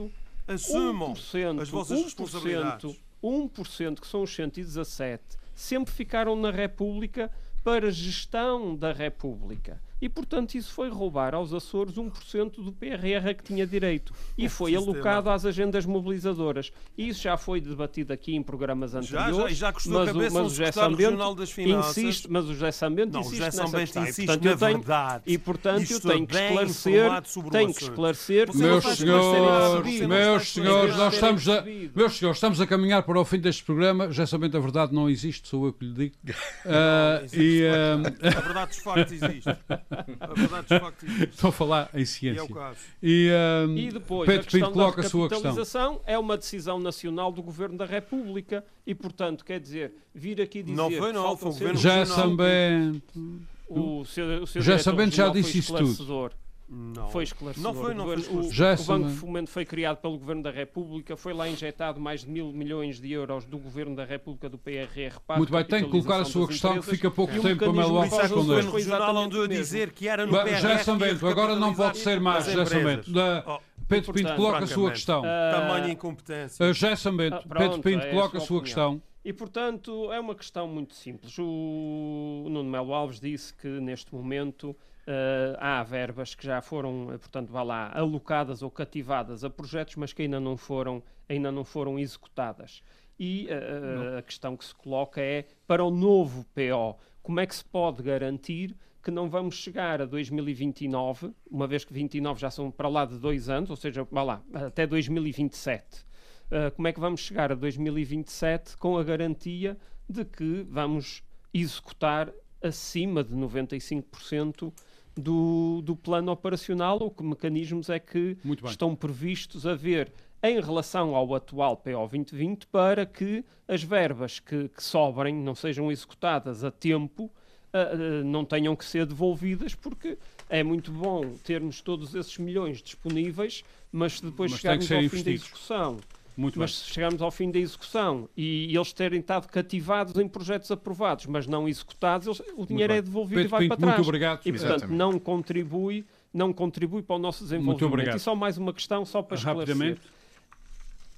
[0.47, 2.97] Assumam 1%, as vossas 1%, responsabilidades.
[3.23, 5.23] 1%, que são os 117,
[5.55, 7.31] sempre ficaram na República
[7.62, 9.81] para gestão da República.
[10.03, 14.13] E, portanto, isso foi roubar aos Açores 1% do PRR a que tinha direito.
[14.37, 16.73] E foi preciso ter alocado às agendas mobilizadoras.
[16.99, 19.37] E isso já foi debatido aqui em programas Já, anteriores.
[19.37, 21.51] já, e já custou a mas o- cabeça mas um o José Sambento regional das
[21.53, 21.97] finanças.
[21.99, 24.03] insiste, mas o José Sambento Não, o insiste José nessa Sambento questão.
[24.05, 25.23] E, insiste portanto, na eu tenho, verdade.
[25.27, 30.49] e, portanto, eu tenho que bem esclarecer, o tenho que esclarecer não Meus senhores, meus
[30.53, 31.63] senhores, nós estamos a,
[31.95, 34.11] meus senhores, estamos a caminhar para o fim deste programa.
[34.11, 36.17] Já sabendo a verdade não existe, sou eu que lhe digo.
[36.65, 39.49] Ah, Existe, e ah, A verdade dos factos existe.
[40.20, 41.28] A verdade dos factos existe.
[41.30, 42.45] estou a falar em E é ciência.
[42.45, 42.78] o caso.
[43.03, 46.78] E, ah, E depois, a Pedro questão Pinto coloca da a recapitalização é uma decisão
[46.78, 51.12] nacional do Governo da República e, portanto, quer dizer, vir aqui dizer Não foi, que
[51.12, 52.07] não, foi o Governo Já.
[52.07, 53.40] Sambento.
[53.68, 56.30] o seu, o seu Já sabendo, já disse isso tudo.
[56.75, 57.07] Não.
[57.11, 57.75] Foi esclarecedor.
[57.75, 58.51] Não foi, não o, foi o-.
[58.51, 62.23] Já o Banco de Fomento foi criado pelo Governo da República, foi lá injetado mais
[62.23, 65.20] de mil milhões de euros do Governo da República, do PRR.
[65.27, 66.97] para Muito bem, tem que colocar a sua questão, que empresas.
[66.97, 68.70] fica pouco tempo para mecanismo Melo para Alves é que responder.
[68.70, 69.62] Foi exatamente andou a o mesmo.
[69.62, 72.45] dizer que era no PRR Já que ia Sambento, agora não pode ser mais.
[72.45, 73.12] Sambento.
[73.12, 73.59] Da- Oh,
[73.89, 75.23] Pedro Pinto portanto, coloca a sua questão.
[75.27, 76.64] Ah, Tamanha incompetência.
[76.66, 79.03] Ah, Já Sambento, Ah, Pedro Pinto é coloca a sua questão.
[79.23, 81.37] E, portanto, é uma questão muito simples.
[81.39, 84.75] O Nuno Melo Alves disse que, neste momento,
[85.07, 89.97] eh, há verbas que já foram, eh, portanto, vá lá, alocadas ou cativadas a projetos,
[89.97, 92.83] mas que ainda não foram, ainda não foram executadas.
[93.19, 97.55] E eh, a questão que se coloca é, para o novo PO, como é que
[97.55, 102.71] se pode garantir que não vamos chegar a 2029, uma vez que 29 já são
[102.71, 106.05] para lá de dois anos, ou seja, vá lá, até 2027.
[106.47, 109.77] Uh, como é que vamos chegar a 2027 com a garantia
[110.09, 112.33] de que vamos executar
[112.63, 114.73] acima de 95%
[115.17, 121.15] do, do plano operacional ou que mecanismos é que estão previstos a ver em relação
[121.15, 126.71] ao atual PO 2020 para que as verbas que, que sobrem não sejam executadas a
[126.71, 127.31] tempo,
[127.73, 127.95] ah,
[128.25, 134.15] não tenham que ser devolvidas, porque é muito bom termos todos esses milhões disponíveis, mas
[134.15, 135.99] se depois Mas chegarmos ao fim da execução
[136.37, 136.78] Muito mas bem.
[136.80, 141.47] se chegarmos ao fim da execução e eles terem estado cativados em projetos aprovados, mas
[141.47, 143.97] não executados, eles- o dinheiro é devolvido Pedro e vai Pinto, para trás.
[143.99, 144.41] muito obrigado.
[144.47, 144.97] E, portanto, Exatamente.
[144.99, 147.87] não contribui, não contribui para o nosso desenvolvimento.
[147.87, 148.16] obrigado.
[148.16, 149.74] E só mais uma questão, só para esclarecer.
[149.74, 150.01] Rapidamente.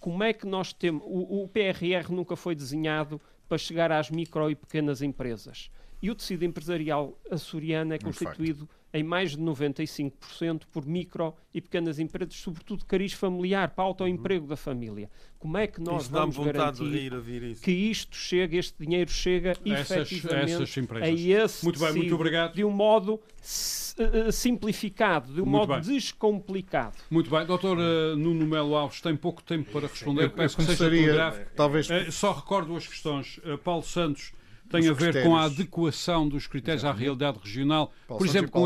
[0.00, 1.02] Como é que nós temos...
[1.06, 5.70] O, o PRR nunca foi desenhado para chegar às micro e pequenas empresas.
[6.02, 11.98] E o tecido empresarial açoriano é constituído em mais de 95% por micro e pequenas
[11.98, 15.10] empresas, sobretudo de cariz familiar, para autoemprego da família.
[15.38, 17.62] Como é que nós vamos vontade de garantir rir a vir isso.
[17.62, 21.08] que isto chega, este dinheiro chega Essas- efetivamente essas empresas.
[21.08, 21.12] a
[21.44, 22.54] esse Muito bem, muito obrigado.
[22.54, 25.94] de um modo s- eh, simplificado, de um Muito modo bem.
[25.94, 26.96] descomplicado.
[27.10, 30.56] Muito bem, doutor eh, Nuno Melo Alves tem pouco tempo para responder, Eu, eu peço
[30.56, 31.50] que seja telegráfico.
[31.56, 33.40] talvez, Eh, só recordo duas questões.
[33.44, 34.32] Eh, Paulo Santos
[34.68, 37.92] tem a ver com a adequação dos critérios à realidade regional.
[38.08, 38.60] Paulo por exemplo, com,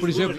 [0.00, 0.36] por exemplo,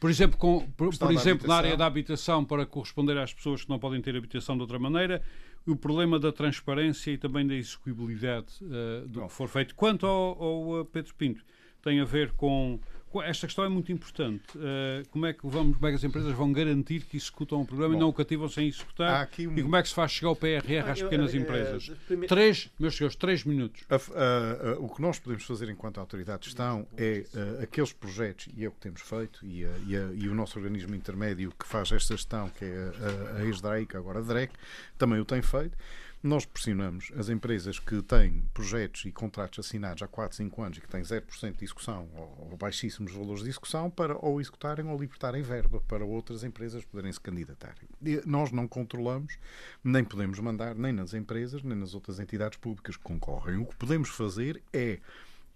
[0.00, 3.68] por exemplo, com, por, por exemplo na área da habitação para corresponder às pessoas que
[3.68, 5.22] não podem ter habitação de outra maneira,
[5.66, 9.26] e o problema da transparência e também da execuibilidade eh, do Bom.
[9.26, 9.74] que for feito.
[9.74, 11.44] Quanto ao, ao, eh, Pedro Pinto,
[11.82, 12.78] tem a ver com-
[13.22, 14.42] esta questão é muito importante.
[14.56, 17.66] Eh, como é que vamos, como é que as empresas vão garantir que executam o
[17.66, 19.28] programa e Bom, não o cativam sem executar?
[19.38, 21.90] um- E como é que se faz chegar o PRR às Eu, pequenas eh, empresas?
[21.90, 23.82] eh, primeiro- Três, meus senhores, três minutos.
[23.90, 27.92] A- a- a- o que nós podemos fazer enquanto autoridade de gestão é eh, aqueles
[27.92, 30.94] projetos, e é o que temos feito, e, a- e a- e o nosso organismo
[30.94, 32.92] intermédio que faz esta gestão, que é
[33.36, 34.52] a, a ex-DREIC, agora a DREC,
[34.98, 35.76] também o tem feito.
[36.26, 40.80] Nós pressionamos as empresas que têm projetos e contratos assinados há 4, 5 anos e
[40.80, 44.98] que têm 0% de execução ou, ou baixíssimos valores de execução para ou executarem ou
[44.98, 47.76] libertarem verba para outras empresas poderem se candidatar.
[48.04, 49.38] E nós não controlamos,
[49.84, 53.58] nem podemos mandar, nem nas empresas, nem nas outras entidades públicas que concorrem.
[53.58, 54.98] O que podemos fazer é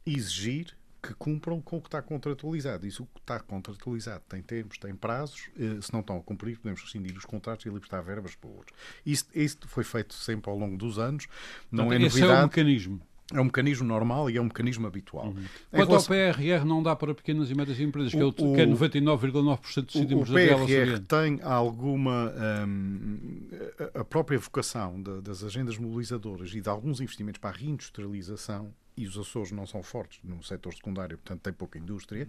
[0.06, 2.86] exigir que cumpram com o que está contratualizado.
[2.86, 5.48] Isso o que está contratualizado tem termos, tem prazos.
[5.58, 8.76] eh, Se não estão a cumprir, podemos rescindir os contratos e libertar verbas para outros.
[9.04, 11.26] Isto, isto foi feito sempre ao longo dos anos.
[11.70, 12.46] Não Portanto, é esse é o novidade.
[12.48, 13.00] mecanismo.
[13.32, 15.26] É um mecanismo normal e é um mecanismo habitual.
[15.26, 15.44] Uhum.
[15.70, 16.16] Quanto relação...
[16.16, 19.84] ao PRR, não dá para pequenas e médias empresas, que, o, é, que é 99,9%
[19.84, 22.34] dos cítimos da O PRR tem alguma.
[22.66, 23.18] Um,
[23.94, 29.06] a própria vocação de, das agendas mobilizadoras e de alguns investimentos para a reindustrialização e
[29.06, 32.28] os Açores não são fortes no setor secundário, portanto tem pouca indústria,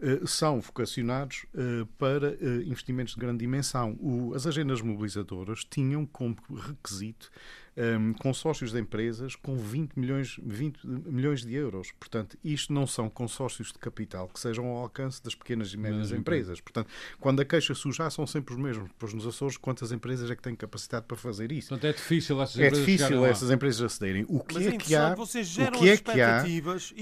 [0.00, 3.98] uh, são vocacionados uh, para uh, investimentos de grande dimensão.
[4.34, 7.30] As agendas mobilizadoras tinham como requisito
[7.76, 11.92] um, consórcios de empresas com 20 milhões, 20 milhões de euros.
[11.98, 16.10] Portanto, isto não são consórcios de capital que sejam ao alcance das pequenas e médias
[16.12, 16.60] empresas.
[16.60, 16.88] Portanto,
[17.20, 18.90] quando a queixa suja são sempre os mesmos.
[18.98, 21.68] Pois nos Açores, quantas empresas é que têm capacidade para fazer isso?
[21.68, 24.24] Portanto, é difícil essas é empresas, difícil essas empresas acederem.
[24.28, 25.14] O que Mas é, é que há?
[25.14, 26.44] O que é que há?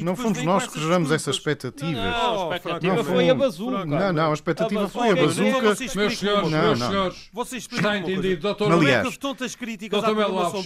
[0.02, 1.94] Não fomos nós que geramos essas expectativas.
[1.94, 3.84] Não, não, a expectativa não, foi a bazuca.
[3.84, 5.60] Não, não, a expectativa a foi a bazuca.
[5.94, 7.30] Meus senhores, meus senhores,
[7.72, 8.72] está entendido, doutor.
[8.72, 10.12] Aliás, tantas críticas à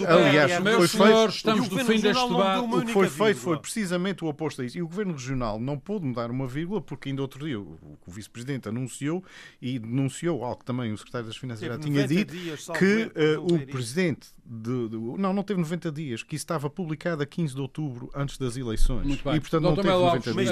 [0.07, 2.75] do aliás, meus senhores, estamos no fim deste debate.
[2.75, 4.79] O que foi feito foi precisamente o oposto a isso.
[4.79, 8.69] E o Governo Regional não pôde mudar uma vírgula, porque ainda outro dia o, Vice-Presidente
[8.69, 9.23] anunciou
[9.61, 12.35] e denunciou algo que também o Secretário das Finanças já tinha dito,
[12.79, 17.23] que uh, o Presidente de, de, não, não teve 90 dias, que isso estava publicado
[17.23, 19.07] a 15 de outubro, antes das eleições.
[19.07, 19.35] Muito bem.
[19.37, 20.49] E, portanto, não teve 90 dias.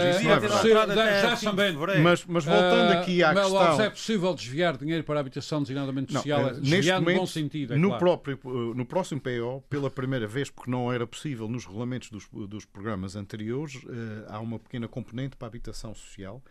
[1.96, 3.62] É mas, mas voltando uh, aqui à Mel questão...
[3.62, 7.20] Alves, é possível desviar dinheiro para a habitação designadamente social, não, uh, neste momento, no
[7.20, 8.04] bom sentido, é no, claro.
[8.04, 9.20] próprio, no próximo
[9.68, 14.40] Pela primeira vez, porque não era possível nos regulamentos dos, dos programas anteriores, uh, há
[14.40, 16.42] uma pequena componente para a habitação social.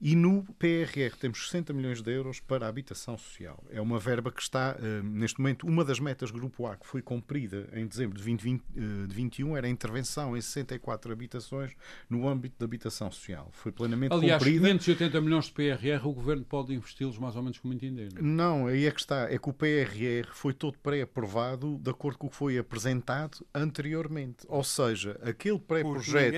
[0.00, 3.64] E no PRR temos 60 milhões de euros para a habitação social.
[3.70, 7.00] É uma verba que está, uh, neste momento, uma das metas Grupo A que foi
[7.00, 11.72] cumprida em dezembro de 2021 uh, eh, era a intervenção em 64 habitações
[12.10, 13.48] no âmbito da habitação social.
[13.52, 14.66] Foi plenamente Aliás, cumprida.
[14.66, 18.12] Aliás, 580 milhões de PRR o Governo pode investi-los mais ou menos como entender.
[18.14, 18.22] Não?
[18.22, 19.32] não, aí é que está.
[19.32, 24.46] É que o PRR foi todo pré-aprovado de acordo com o que foi apresentado anteriormente.
[24.48, 26.36] Ou seja, aquele pré-projeto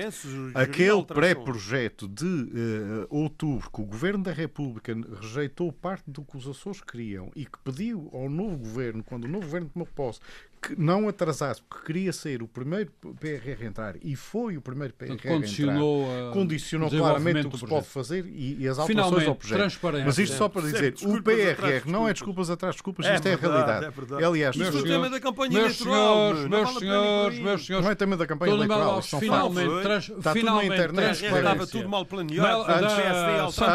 [0.53, 6.37] aquele pré-projeto de uh, outubro outubro que o Governo da República rejeitou parte do que
[6.37, 10.19] os Açores queriam e que pediu ao novo Governo, quando o novo Governo tomou posse,
[10.61, 14.93] que não atrasasse, porque queria ser o primeiro PRR a entrar e foi o primeiro
[14.93, 18.77] PRR Portanto, condicionou a entrar, condicionou claramente o que se pode fazer e, e as
[18.77, 19.79] alterações ao projeto.
[20.05, 23.33] Mas isto só para dizer, o PRR não é desculpas atrás desculpas, é isto é
[23.33, 23.85] a realidade.
[23.85, 24.23] É verdade.
[24.23, 28.17] Aliás, meus senhores, tema da campanha meus senhores, meus senhores, meus senhores, não é tema
[28.17, 31.25] da campanha eleitoral, são finalmente, trans, está tudo na internet.
[31.25, 32.65] Estava tudo mal planeado.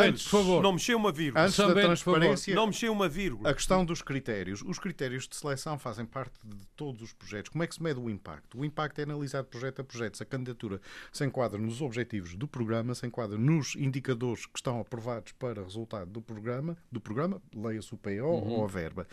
[0.05, 1.45] Antes, por favor, não mexeu uma vírgula.
[1.45, 3.51] Antes da transparência, não mexeu uma vírgula.
[3.51, 4.63] A questão dos critérios.
[4.63, 7.51] Os critérios de seleção fazem parte de todos os projetos.
[7.51, 8.59] Como é que se mede o impacto?
[8.59, 10.17] O impacto é analisado projeto a projeto.
[10.17, 10.81] Se a candidatura
[11.13, 16.11] se enquadra nos objetivos do programa, se enquadra nos indicadores que estão aprovados para resultado
[16.11, 18.53] do programa, do programa leia-se o PO uhum.
[18.53, 19.07] ou a verba.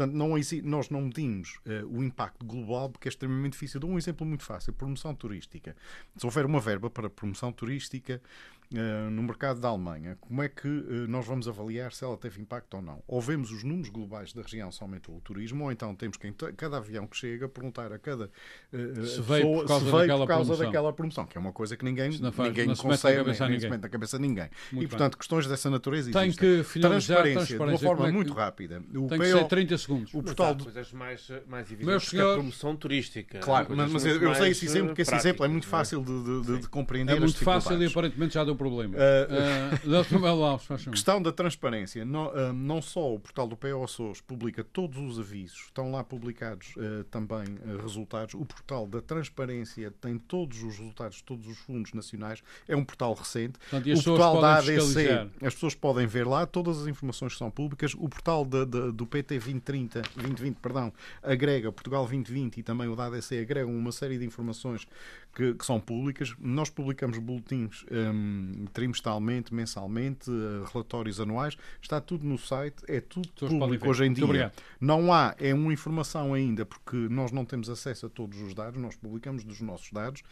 [0.00, 0.30] Portanto, não,
[0.64, 3.80] nós não medimos uh, o impacto global porque é extremamente difícil.
[3.80, 5.76] Dou um exemplo muito fácil: promoção turística.
[6.16, 8.22] Se houver uma verba para promoção turística,
[9.10, 12.74] no mercado da Alemanha, como é que uh, nós vamos avaliar se ela teve impacto
[12.74, 13.02] ou não?
[13.08, 16.28] Ou vemos os números globais da região se aumentou o turismo, ou então temos que
[16.28, 18.26] em cada avião que chega perguntar a cada
[18.72, 20.66] uh, se veio por causa, se veio daquela, por causa promoção.
[20.66, 23.88] daquela promoção, que é uma coisa que ninguém, faz, ninguém consegue, nem se mete na
[23.88, 24.48] cabeça de ninguém.
[24.70, 25.18] Muito e, portanto, bem.
[25.18, 28.82] questões dessa natureza Tem que finalizar transparência, transparência de uma forma é muito rápida.
[28.94, 30.14] O tem PO, que ser 30 segundos.
[30.14, 30.64] O portal do...
[30.64, 32.32] coisas mais, mais evidentes senhores...
[32.32, 33.40] a promoção turística.
[33.40, 36.42] Claro, mas, mas eu sei esse exemplo, porque esse exemplo é muito fácil de, de,
[36.42, 37.16] de, de compreender.
[37.16, 38.96] É muito fácil e aparentemente já deu problema.
[38.96, 39.90] Uh,
[40.90, 42.04] Uh, questão da transparência.
[42.04, 46.04] Não, uh, não só o portal do PO SOS publica todos os avisos, estão lá
[46.04, 46.74] publicados
[47.10, 47.46] também
[47.80, 48.34] resultados.
[48.34, 52.42] O portal da transparência tem todos os resultados, todos os fundos nacionais.
[52.68, 53.58] É um portal recente.
[53.58, 57.50] Portanto, o portal da ADC, as pessoas podem ver lá todas as informações que são
[57.50, 57.94] públicas.
[57.94, 60.92] O portal de, de, do PT 2030, 2020, perdão,
[61.22, 64.86] agrega Portugal 2020 e também o da ADC agregam uma série de informações
[65.34, 66.34] que, que são públicas.
[66.38, 71.56] Nós publicamos boletins um, trimestralmente, mensalmente, uh, relatórios anuais.
[71.80, 74.52] Está tudo no site, é tudo público hoje em dia.
[74.80, 78.80] Não há, é uma informação ainda, porque nós não temos acesso a todos os dados,
[78.80, 80.22] nós publicamos dos nossos dados.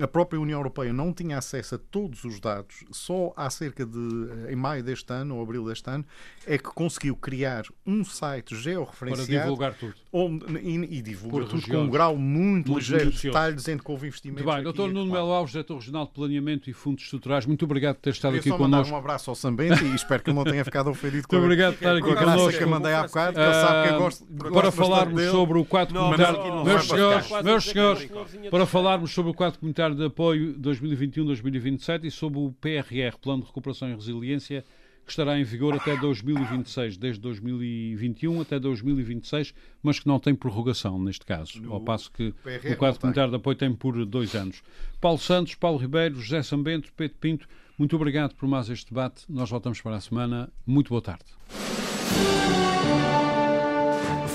[0.00, 3.98] A própria União Europeia não tinha acesso a todos os dados, só há cerca de,
[4.46, 6.04] eh, em maio deste ano ou abril deste ano,
[6.46, 9.28] é que conseguiu criar um site georreferenciado.
[9.28, 9.94] Para divulgar tudo.
[10.12, 13.90] Onde, e, e divulga tudo com um grau muito, muito ligeiro de detalhe, dizendo que
[13.90, 14.44] houve investimento.
[14.44, 18.02] Bem, doutor Nuno Melo Alves, diretor regional de Planeamento e Fundos Estruturais, muito obrigado por
[18.02, 18.94] ter estado aqui connosco.
[18.94, 21.74] um abraço ao Sambente e espero que ele não tenha ficado ofendido com, muito obrigado
[21.74, 22.58] por estar aqui com a connosco.
[22.58, 24.24] que eu mandei há bocado, que ele sabe que eu gosto.
[24.52, 26.64] Para falarmos sobre o quadro comunitário.
[26.64, 28.10] Meus senhores, meus senhores,
[28.48, 33.48] para falarmos sobre o quadro comunitário de apoio 2021-2027 e sobre o PRR, Plano de
[33.48, 34.64] Recuperação e Resiliência,
[35.04, 40.98] que estará em vigor até 2026, desde 2021 até 2026, mas que não tem prorrogação
[40.98, 42.34] neste caso, no, ao passo que
[42.70, 44.62] o quadro comunitário de apoio tem por dois anos.
[45.00, 49.24] Paulo Santos, Paulo Ribeiro, José Sambento, Pedro Pinto, muito obrigado por mais este debate.
[49.28, 50.50] Nós voltamos para a semana.
[50.66, 51.24] Muito boa tarde.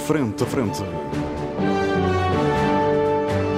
[0.08, 0.80] Frente a frente.